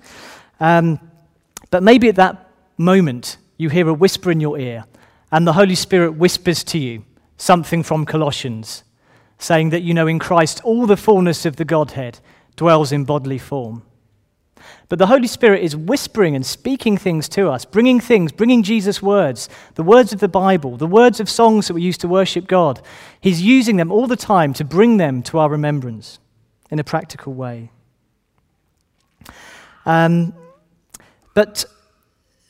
[0.59, 0.99] Um,
[1.71, 4.85] but maybe at that moment, you hear a whisper in your ear,
[5.31, 7.03] and the Holy Spirit whispers to you
[7.37, 8.83] something from Colossians,
[9.37, 12.19] saying that you know in Christ all the fullness of the Godhead
[12.55, 13.83] dwells in bodily form.
[14.89, 19.01] But the Holy Spirit is whispering and speaking things to us, bringing things, bringing Jesus'
[19.01, 22.47] words, the words of the Bible, the words of songs that we use to worship
[22.47, 22.81] God.
[23.19, 26.19] He's using them all the time to bring them to our remembrance
[26.69, 27.71] in a practical way.
[29.85, 30.33] Um,
[31.33, 31.65] but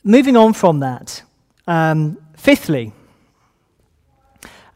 [0.04, 1.22] moving on from that,
[1.66, 2.92] um, fifthly,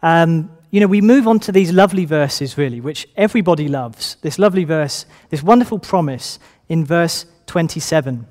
[0.03, 4.17] um, you know, we move on to these lovely verses, really, which everybody loves.
[4.21, 6.39] This lovely verse, this wonderful promise
[6.69, 8.27] in verse 27.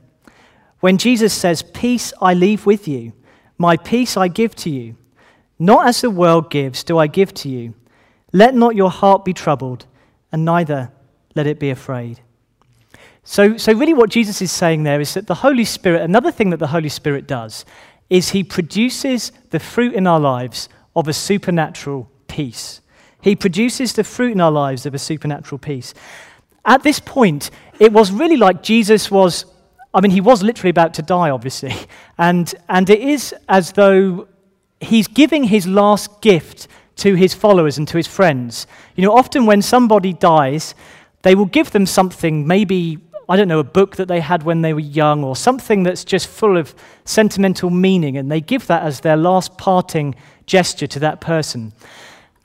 [0.79, 3.13] When Jesus says, Peace I leave with you,
[3.57, 4.95] my peace I give to you.
[5.57, 7.73] Not as the world gives, do I give to you.
[8.31, 9.87] Let not your heart be troubled,
[10.31, 10.91] and neither
[11.33, 12.21] let it be afraid.
[13.29, 16.49] So, so, really, what Jesus is saying there is that the Holy Spirit, another thing
[16.51, 17.65] that the Holy Spirit does,
[18.09, 22.79] is he produces the fruit in our lives of a supernatural peace.
[23.19, 25.93] He produces the fruit in our lives of a supernatural peace.
[26.63, 29.43] At this point, it was really like Jesus was,
[29.93, 31.75] I mean, he was literally about to die, obviously.
[32.17, 34.29] And, and it is as though
[34.79, 38.67] he's giving his last gift to his followers and to his friends.
[38.95, 40.73] You know, often when somebody dies,
[41.23, 44.61] they will give them something, maybe I don't know, a book that they had when
[44.61, 48.83] they were young or something that's just full of sentimental meaning, and they give that
[48.83, 51.73] as their last parting gesture to that person.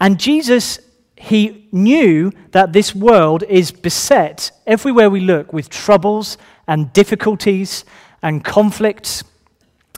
[0.01, 0.81] And Jesus,
[1.17, 7.85] he knew that this world is beset everywhere we look with troubles and difficulties
[8.23, 9.23] and conflicts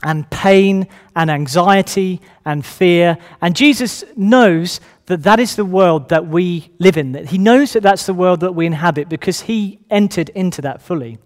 [0.03, 3.17] and pain and anxiety and fear.
[3.41, 7.11] And Jesus knows that that is the world that we live in.
[7.11, 10.81] That he knows that that's the world that we inhabit because he entered into that
[10.81, 11.19] fully.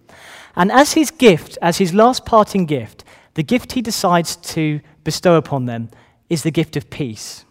[0.55, 3.03] And as his gift, as his last parting gift,
[3.35, 5.89] the gift he decides to bestow upon them
[6.29, 7.45] is the gift of peace.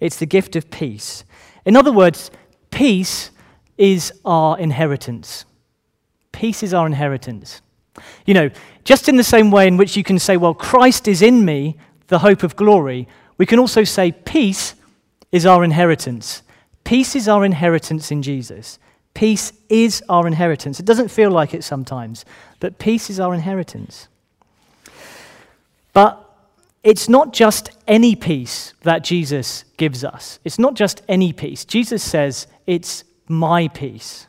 [0.00, 1.24] It's the gift of peace.
[1.64, 2.30] In other words,
[2.70, 3.30] peace
[3.78, 5.44] is our inheritance.
[6.32, 7.62] Peace is our inheritance.
[8.26, 8.50] You know,
[8.84, 11.76] just in the same way in which you can say, well, Christ is in me,
[12.08, 14.74] the hope of glory, we can also say peace
[15.32, 16.42] is our inheritance.
[16.84, 18.78] Peace is our inheritance in Jesus.
[19.14, 20.78] Peace is our inheritance.
[20.78, 22.24] It doesn't feel like it sometimes,
[22.60, 24.08] but peace is our inheritance.
[25.92, 26.18] But
[26.82, 30.38] it's not just any peace that Jesus gives us.
[30.44, 31.64] It's not just any peace.
[31.64, 34.26] Jesus says, It's my peace.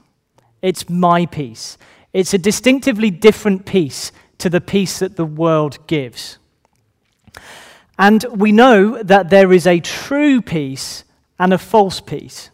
[0.61, 1.77] It's my peace.
[2.11, 6.37] It's a distinctively different peace to the peace that the world gives.
[7.97, 11.03] And we know that there is a true peace
[11.37, 12.49] and a false peace.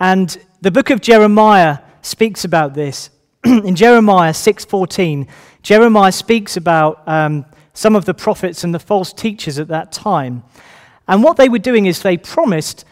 [0.00, 3.10] And the book of Jeremiah speaks about this.
[3.44, 5.28] In Jeremiah 6:14,
[5.62, 10.42] Jeremiah speaks about um, some of the prophets and the false teachers at that time.
[11.06, 12.84] And what they were doing is they promised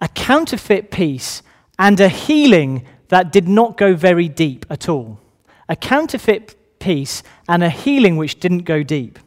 [0.00, 1.42] a counterfeit peace
[1.78, 5.20] and a healing that did not go very deep at all.
[5.68, 9.18] A counterfeit peace and a healing which didn't go deep.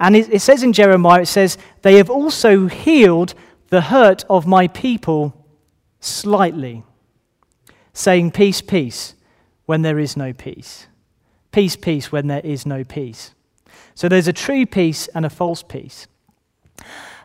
[0.00, 3.34] And it, says in Jeremiah, it says, They have also healed
[3.68, 5.46] the hurt of my people
[6.00, 6.84] slightly,
[7.92, 9.14] saying, Peace, peace,
[9.66, 10.86] when there is no peace.
[11.50, 13.34] Peace, peace, when there is no peace.
[13.94, 16.06] So there's a true peace and a false peace.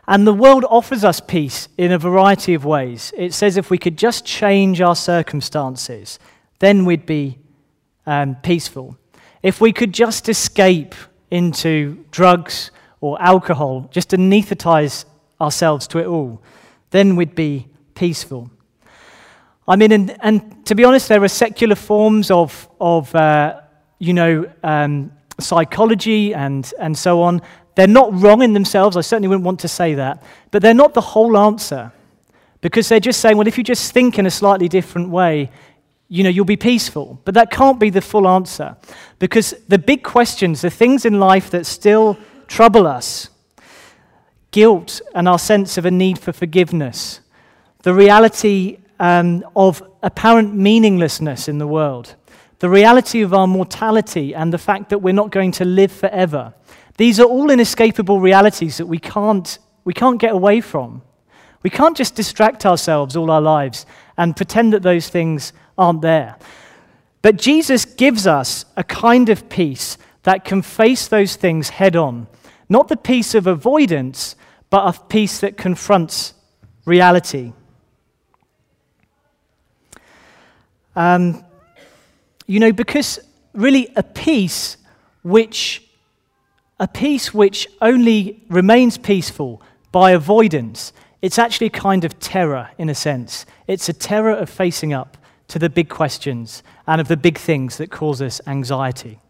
[0.06, 3.12] And the world offers us peace in a variety of ways.
[3.16, 6.18] It says if we could just change our circumstances,
[6.58, 7.38] then we'd be
[8.06, 8.98] um, peaceful.
[9.42, 10.94] If we could just escape
[11.34, 12.70] into drugs
[13.00, 15.04] or alcohol, just anesthetize
[15.40, 16.40] ourselves to it all,
[16.90, 18.50] then we'd be peaceful.
[19.66, 23.60] I mean, and, and to be honest, there are secular forms of, of uh,
[23.98, 27.42] you know, um, psychology and, and so on
[27.74, 28.96] they're not wrong in themselves.
[28.96, 30.22] I certainly wouldn't want to say that.
[30.50, 31.92] But they're not the whole answer.
[32.60, 35.50] Because they're just saying, well, if you just think in a slightly different way,
[36.14, 37.20] you know, you'll be peaceful.
[37.24, 38.76] But that can't be the full answer.
[39.18, 43.30] Because the big questions, the things in life that still trouble us,
[44.52, 47.18] guilt and our sense of a need for forgiveness,
[47.82, 52.14] the reality um, of apparent meaninglessness in the world,
[52.60, 56.54] the reality of our mortality and the fact that we're not going to live forever,
[56.96, 61.02] these are all inescapable realities that we can't, we can't get away from.
[61.64, 63.84] We can't just distract ourselves all our lives
[64.16, 66.36] and pretend that those things aren't there.
[67.22, 72.26] But Jesus gives us a kind of peace that can face those things head on.
[72.68, 74.36] Not the peace of avoidance,
[74.70, 76.34] but a peace that confronts
[76.84, 77.52] reality.
[80.96, 81.44] Um,
[82.46, 83.18] you know, because
[83.52, 84.76] really a peace
[85.22, 85.82] which
[86.80, 89.62] a peace which only remains peaceful
[89.92, 93.46] by avoidance, it's actually a kind of terror in a sense.
[93.68, 95.16] It's a terror of facing up
[95.54, 99.20] to the big questions and of the big things that cause us anxiety.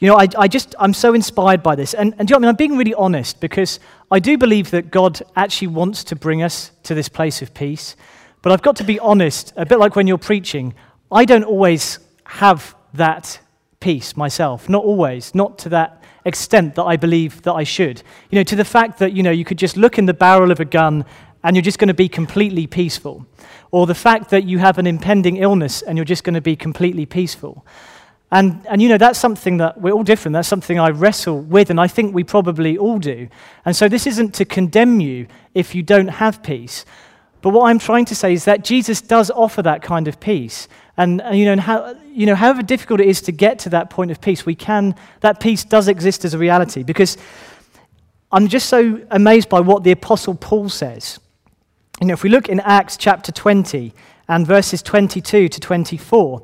[0.00, 1.94] You know, I, I just, I'm so inspired by this.
[1.94, 2.48] And, and do you know I mean?
[2.48, 3.78] I'm being really honest because
[4.10, 7.94] I do believe that God actually wants to bring us to this place of peace.
[8.42, 10.74] But I've got to be honest, a bit like when you're preaching,
[11.12, 13.38] I don't always have that
[13.78, 14.68] peace myself.
[14.68, 18.02] Not always, not to that extent that I believe that I should.
[18.30, 20.50] You know, to the fact that, you know, you could just look in the barrel
[20.50, 21.04] of a gun
[21.42, 23.26] and you're just going to be completely peaceful.
[23.70, 26.56] Or the fact that you have an impending illness and you're just going to be
[26.56, 27.64] completely peaceful.
[28.30, 30.34] And, and you know, that's something that we're all different.
[30.34, 33.28] That's something I wrestle with, and I think we probably all do.
[33.64, 36.84] And so this isn't to condemn you if you don't have peace.
[37.40, 40.68] But what I'm trying to say is that Jesus does offer that kind of peace.
[40.96, 43.70] And, and, you, know, and how, you know, however difficult it is to get to
[43.70, 46.82] that point of peace, we can, that peace does exist as a reality.
[46.82, 47.16] Because
[48.30, 51.18] I'm just so amazed by what the Apostle Paul says.
[52.00, 53.92] You know, if we look in Acts chapter 20
[54.28, 56.42] and verses 22 to 24,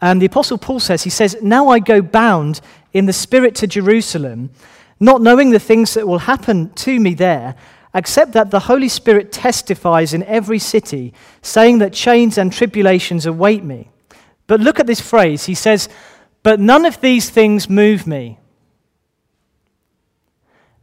[0.00, 2.60] um, the Apostle Paul says, he says, Now I go bound
[2.92, 4.50] in the Spirit to Jerusalem,
[4.98, 7.56] not knowing the things that will happen to me there
[7.96, 13.64] except that the Holy Spirit testifies in every city, saying that chains and tribulations await
[13.64, 13.88] me.
[14.46, 15.46] But look at this phrase.
[15.46, 15.88] He says,
[16.42, 18.38] But none of these things move me.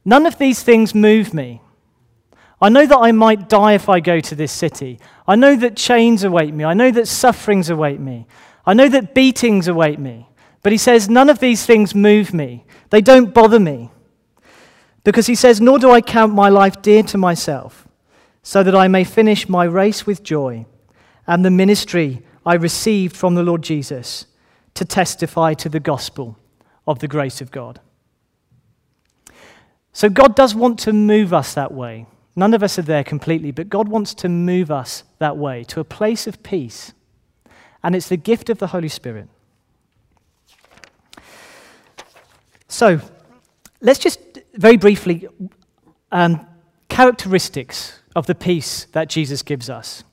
[0.04, 1.62] None of these things move me.
[2.64, 4.98] I know that I might die if I go to this city.
[5.28, 6.64] I know that chains await me.
[6.64, 8.26] I know that sufferings await me.
[8.66, 10.30] I know that beatings await me.
[10.62, 12.64] But he says, None of these things move me.
[12.90, 13.92] They don't bother me.
[15.04, 17.86] Because he says, Nor do I count my life dear to myself,
[18.44, 20.66] so that I may finish my race with joy
[21.28, 24.26] and the ministry I received from the Lord Jesus
[24.76, 26.38] to testify to the gospel
[26.88, 27.82] of the grace of God.
[29.92, 32.06] So God does want to move us that way.
[32.36, 35.80] None of us are there completely, but God wants to move us that way to
[35.80, 36.94] a place of peace.
[37.84, 39.28] And it's the gift of the Holy Spirit.
[42.68, 43.00] So,
[43.82, 44.20] let's just
[44.56, 45.28] very briefly,
[46.12, 46.46] um,
[46.90, 50.04] characteristics of the peace that Jesus gives us.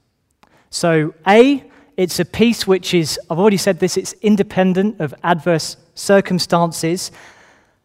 [0.71, 1.65] So, A,
[1.97, 7.11] it's a peace which is, I've already said this, it's independent of adverse circumstances.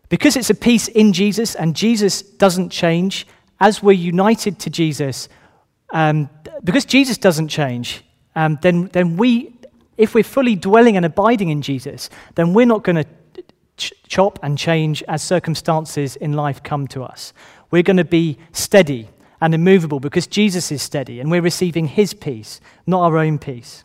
[0.07, 3.27] Because it's a peace in Jesus and Jesus doesn't change,
[3.59, 5.29] as we're united to Jesus,
[5.91, 6.29] um,
[6.63, 8.03] because Jesus doesn't change,
[8.35, 9.55] um, then, then we,
[9.97, 13.05] if we're fully dwelling and abiding in Jesus, then we're not going to
[13.77, 17.33] ch- chop and change as circumstances in life come to us.
[17.71, 19.09] We're going to be steady
[19.41, 23.83] and immovable because Jesus is steady and we're receiving his peace, not our own peace.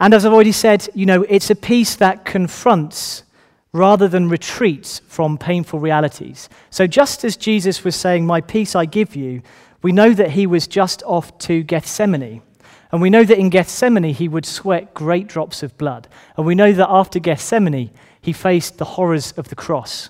[0.00, 3.24] And as I've already said, you know, it's a peace that confronts
[3.72, 6.48] rather than retreats from painful realities.
[6.70, 9.42] So just as Jesus was saying, My peace I give you,
[9.82, 12.42] we know that he was just off to Gethsemane.
[12.90, 16.08] And we know that in Gethsemane, he would sweat great drops of blood.
[16.36, 17.90] And we know that after Gethsemane,
[18.20, 20.08] he faced the horrors of the cross.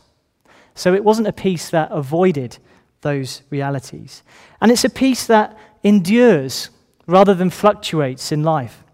[0.74, 2.58] So it wasn't a peace that avoided
[3.00, 4.22] those realities.
[4.60, 6.70] And it's a peace that endures
[7.06, 8.84] rather than fluctuates in life.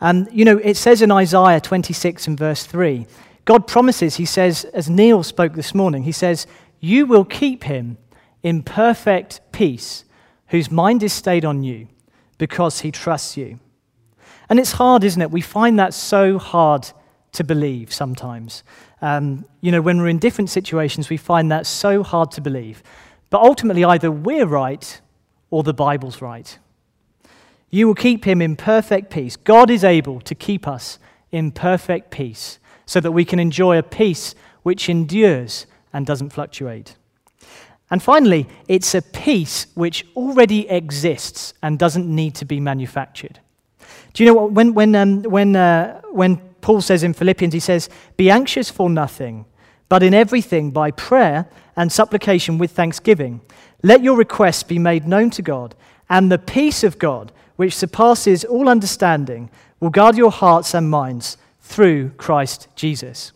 [0.00, 3.06] And, you know, it says in Isaiah 26 and verse 3,
[3.44, 6.46] God promises, he says, as Neil spoke this morning, he says,
[6.80, 7.98] you will keep him
[8.42, 10.04] in perfect peace,
[10.48, 11.88] whose mind is stayed on you,
[12.38, 13.58] because he trusts you.
[14.48, 15.30] And it's hard, isn't it?
[15.30, 16.90] We find that so hard
[17.32, 18.62] to believe sometimes.
[19.00, 22.82] Um, you know, when we're in different situations, we find that so hard to believe.
[23.30, 25.00] But ultimately, either we're right
[25.50, 26.58] or the Bible's right.
[27.74, 29.34] You will keep him in perfect peace.
[29.34, 31.00] God is able to keep us
[31.32, 36.94] in perfect peace so that we can enjoy a peace which endures and doesn't fluctuate.
[37.90, 43.40] And finally, it's a peace which already exists and doesn't need to be manufactured.
[44.12, 44.52] Do you know what?
[44.52, 48.88] When, when, um, when, uh, when Paul says in Philippians, he says, Be anxious for
[48.88, 49.46] nothing,
[49.88, 53.40] but in everything by prayer and supplication with thanksgiving.
[53.82, 55.74] Let your requests be made known to God,
[56.08, 59.50] and the peace of God, which surpasses all understanding,
[59.80, 63.32] will guard your hearts and minds through Christ Jesus.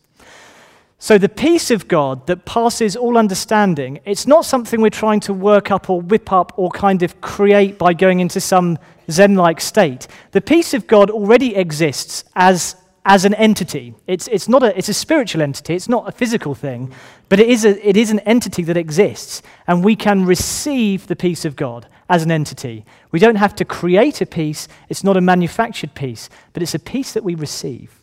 [1.01, 5.33] So, the peace of God that passes all understanding, it's not something we're trying to
[5.33, 9.61] work up or whip up or kind of create by going into some Zen like
[9.61, 10.09] state.
[10.33, 12.75] The peace of God already exists as
[13.09, 13.95] as an entity.
[14.07, 16.93] It's, it's, not a, it's a spiritual entity, it's not a physical thing,
[17.31, 21.17] but it is, a, it is an entity that exists, and we can receive the
[21.17, 22.85] peace of God as an entity.
[23.11, 26.79] We don't have to create a peace, it's not a manufactured peace, but it's a
[26.79, 28.01] peace that we receive.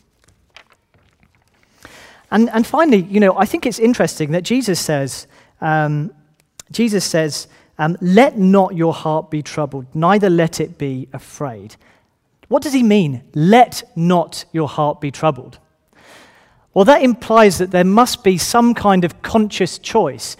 [2.30, 5.26] And, and finally, you know, I think it's interesting that Jesus says,
[5.60, 6.12] um,
[6.70, 7.48] Jesus says,
[7.78, 11.76] um, let not your heart be troubled, neither let it be afraid.
[12.48, 13.22] What does he mean?
[13.34, 15.58] Let not your heart be troubled.
[16.74, 20.36] Well, that implies that there must be some kind of conscious choice.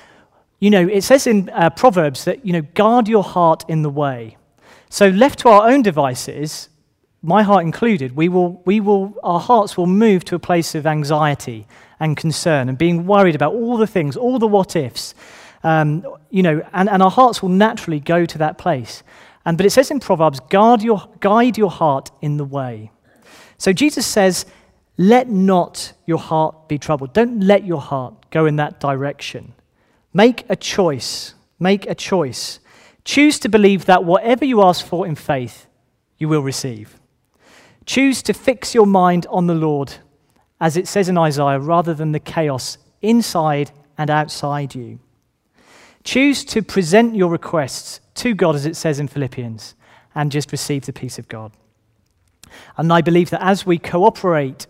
[0.58, 3.90] You know, it says in uh, Proverbs that, you know, guard your heart in the
[3.90, 4.36] way.
[4.88, 6.68] So, left to our own devices,
[7.22, 10.86] my heart included, we will, we will, our hearts will move to a place of
[10.86, 11.66] anxiety
[11.98, 15.14] and concern and being worried about all the things, all the what ifs.
[15.64, 19.02] Um, you know, and, and our hearts will naturally go to that place.
[19.44, 22.92] And, but it says in Proverbs, guard your, guide your heart in the way.
[23.58, 24.46] So Jesus says,
[24.96, 27.12] let not your heart be troubled.
[27.12, 29.52] Don't let your heart go in that direction.
[30.16, 31.34] Make a choice.
[31.58, 32.58] Make a choice.
[33.04, 35.66] Choose to believe that whatever you ask for in faith,
[36.16, 36.98] you will receive.
[37.84, 39.92] Choose to fix your mind on the Lord,
[40.58, 45.00] as it says in Isaiah, rather than the chaos inside and outside you.
[46.02, 49.74] Choose to present your requests to God, as it says in Philippians,
[50.14, 51.52] and just receive the peace of God.
[52.78, 54.66] And I believe that as we cooperate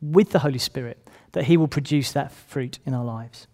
[0.00, 3.46] with the Holy Spirit, that He will produce that fruit in our lives.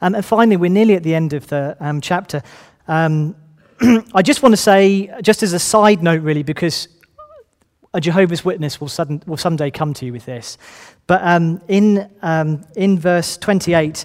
[0.00, 2.42] Um, and finally, we're nearly at the end of the um, chapter.
[2.86, 3.34] Um,
[4.14, 6.88] I just want to say, just as a side note, really, because
[7.94, 10.58] a Jehovah's Witness will, sudden, will someday come to you with this.
[11.06, 14.04] But um, in, um, in verse 28,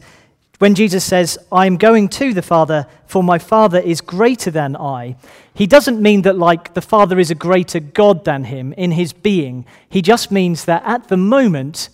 [0.59, 5.17] when Jesus says, I'm going to the Father, for my Father is greater than I,
[5.53, 9.11] he doesn't mean that, like, the Father is a greater God than him in his
[9.11, 9.65] being.
[9.89, 11.89] He just means that at the moment,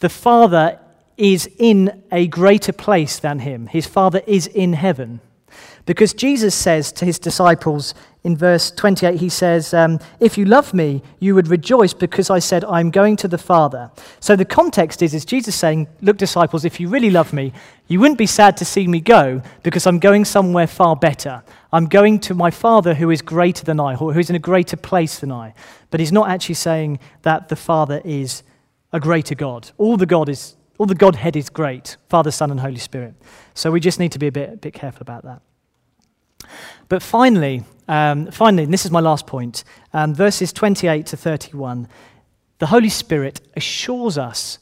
[0.00, 0.80] the Father
[1.18, 3.66] is in a greater place than him.
[3.66, 5.20] His Father is in heaven.
[5.84, 10.74] Because Jesus says to his disciples in verse 28, he says, um, If you love
[10.74, 13.90] me, you would rejoice because I said, I'm going to the Father.
[14.20, 17.54] So the context is, is Jesus saying, Look, disciples, if you really love me,
[17.86, 21.42] you wouldn't be sad to see me go because I'm going somewhere far better.
[21.72, 24.76] I'm going to my Father who is greater than I, who is in a greater
[24.76, 25.54] place than I.
[25.90, 28.42] But he's not actually saying that the Father is
[28.92, 29.70] a greater God.
[29.78, 33.14] All the God is all the Godhead is great, Father, Son, and Holy Spirit.
[33.54, 35.42] So we just need to be a bit, a bit careful about that.
[36.88, 41.88] But finally, um, finally, and this is my last point, um, verses 28 to 31,
[42.58, 44.58] the Holy Spirit assures us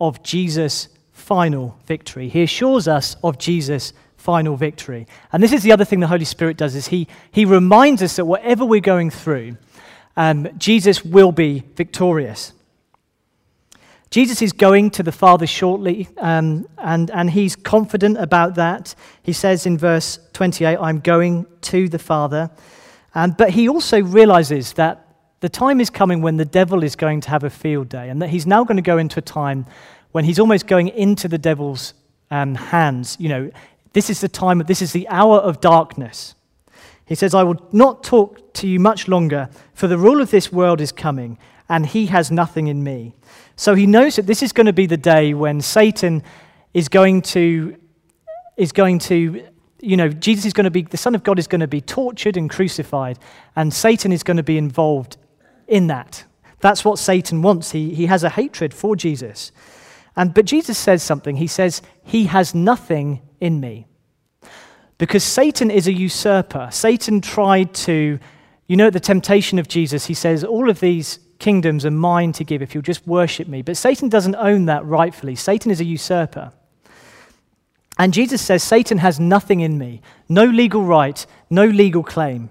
[0.00, 2.28] of Jesus' final victory.
[2.28, 5.06] He assures us of Jesus' final victory.
[5.32, 8.16] And this is the other thing the Holy Spirit does is he, he reminds us
[8.16, 9.56] that whatever we're going through,
[10.16, 12.52] um, Jesus will be victorious.
[14.10, 18.94] Jesus is going to the Father shortly, um, and, and he's confident about that.
[19.22, 22.50] He says in verse 28, I'm going to the Father.
[23.14, 25.04] Um, but he also realizes that
[25.40, 28.22] the time is coming when the devil is going to have a field day, and
[28.22, 29.66] that he's now going to go into a time
[30.12, 31.92] when he's almost going into the devil's
[32.30, 33.16] um, hands.
[33.20, 33.50] You know,
[33.92, 36.34] this is the time, this is the hour of darkness.
[37.04, 40.50] He says, I will not talk to you much longer, for the rule of this
[40.50, 41.38] world is coming,
[41.68, 43.14] and he has nothing in me.
[43.58, 46.22] So he knows that this is going to be the day when Satan
[46.72, 47.76] is going to,
[48.56, 49.42] is going to
[49.80, 51.80] you know, Jesus is going to be, the Son of God is going to be
[51.80, 53.18] tortured and crucified,
[53.56, 55.16] and Satan is going to be involved
[55.66, 56.24] in that.
[56.60, 57.72] That's what Satan wants.
[57.72, 59.50] He, he has a hatred for Jesus.
[60.16, 61.36] And, but Jesus says something.
[61.36, 63.86] He says, He has nothing in me.
[64.98, 66.68] Because Satan is a usurper.
[66.72, 68.20] Satan tried to,
[68.68, 72.44] you know, the temptation of Jesus, he says, All of these kingdoms are mine to
[72.44, 73.62] give if you'll just worship me.
[73.62, 75.34] But Satan doesn't own that rightfully.
[75.34, 76.52] Satan is a usurper.
[77.98, 82.50] And Jesus says, Satan has nothing in me, no legal right, no legal claim.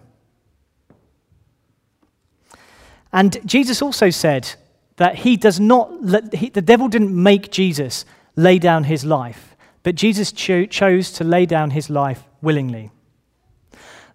[3.13, 4.53] And Jesus also said
[4.97, 8.03] that he does not, the devil didn't make Jesus
[8.35, 12.91] lay down his life, but Jesus cho- chose to lay down his life willingly.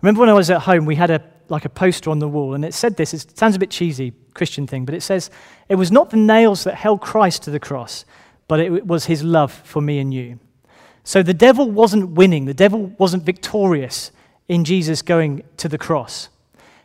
[0.03, 2.55] Remember when I was at home, we had a, like a poster on the wall,
[2.55, 5.31] and it said this, it sounds a bit cheesy, Christian thing, but it says,
[5.69, 8.05] It was not the nails that held Christ to the cross,
[8.49, 10.39] but it was his love for me and you.
[11.05, 14.11] So the devil wasn't winning, the devil wasn't victorious
[14.49, 16.29] in Jesus going to the cross.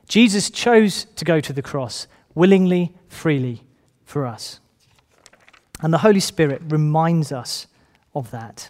[0.07, 3.63] Jesus chose to go to the cross willingly, freely
[4.05, 4.59] for us.
[5.81, 7.67] And the Holy Spirit reminds us
[8.15, 8.69] of that.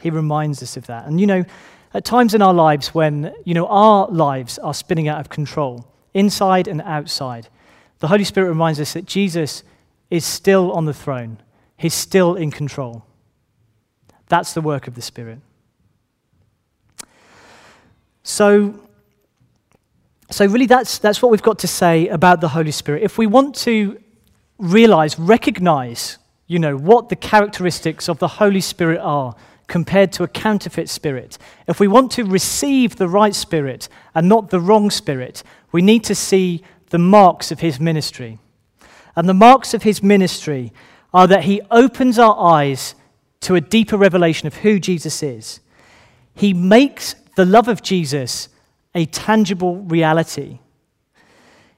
[0.00, 1.06] He reminds us of that.
[1.06, 1.44] And you know,
[1.94, 5.86] at times in our lives when, you know, our lives are spinning out of control,
[6.12, 7.48] inside and outside,
[7.98, 9.62] the Holy Spirit reminds us that Jesus
[10.10, 11.38] is still on the throne.
[11.76, 13.04] He's still in control.
[14.28, 15.38] That's the work of the Spirit.
[18.22, 18.74] So,
[20.30, 23.02] so really, that's, that's what we've got to say about the Holy Spirit.
[23.02, 24.00] If we want to
[24.58, 29.34] realize, recognize, you know, what the characteristics of the Holy Spirit are
[29.68, 34.50] compared to a counterfeit spirit, if we want to receive the right spirit and not
[34.50, 35.42] the wrong spirit,
[35.72, 36.62] we need to see
[36.96, 38.38] the marks of his ministry.
[39.14, 40.72] And the marks of his ministry
[41.12, 42.94] are that he opens our eyes
[43.40, 45.60] to a deeper revelation of who Jesus is.
[46.34, 48.48] He makes the love of Jesus
[48.94, 50.60] a tangible reality.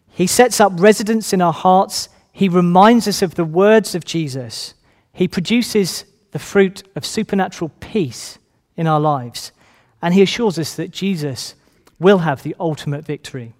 [0.07, 2.09] He sets up residence in our hearts.
[2.31, 4.75] He reminds us of the words of Jesus.
[5.12, 8.39] He produces the fruit of supernatural peace
[8.77, 9.51] in our lives.
[10.01, 11.57] And he assures us that Jesus
[11.99, 13.57] will have the ultimate victory.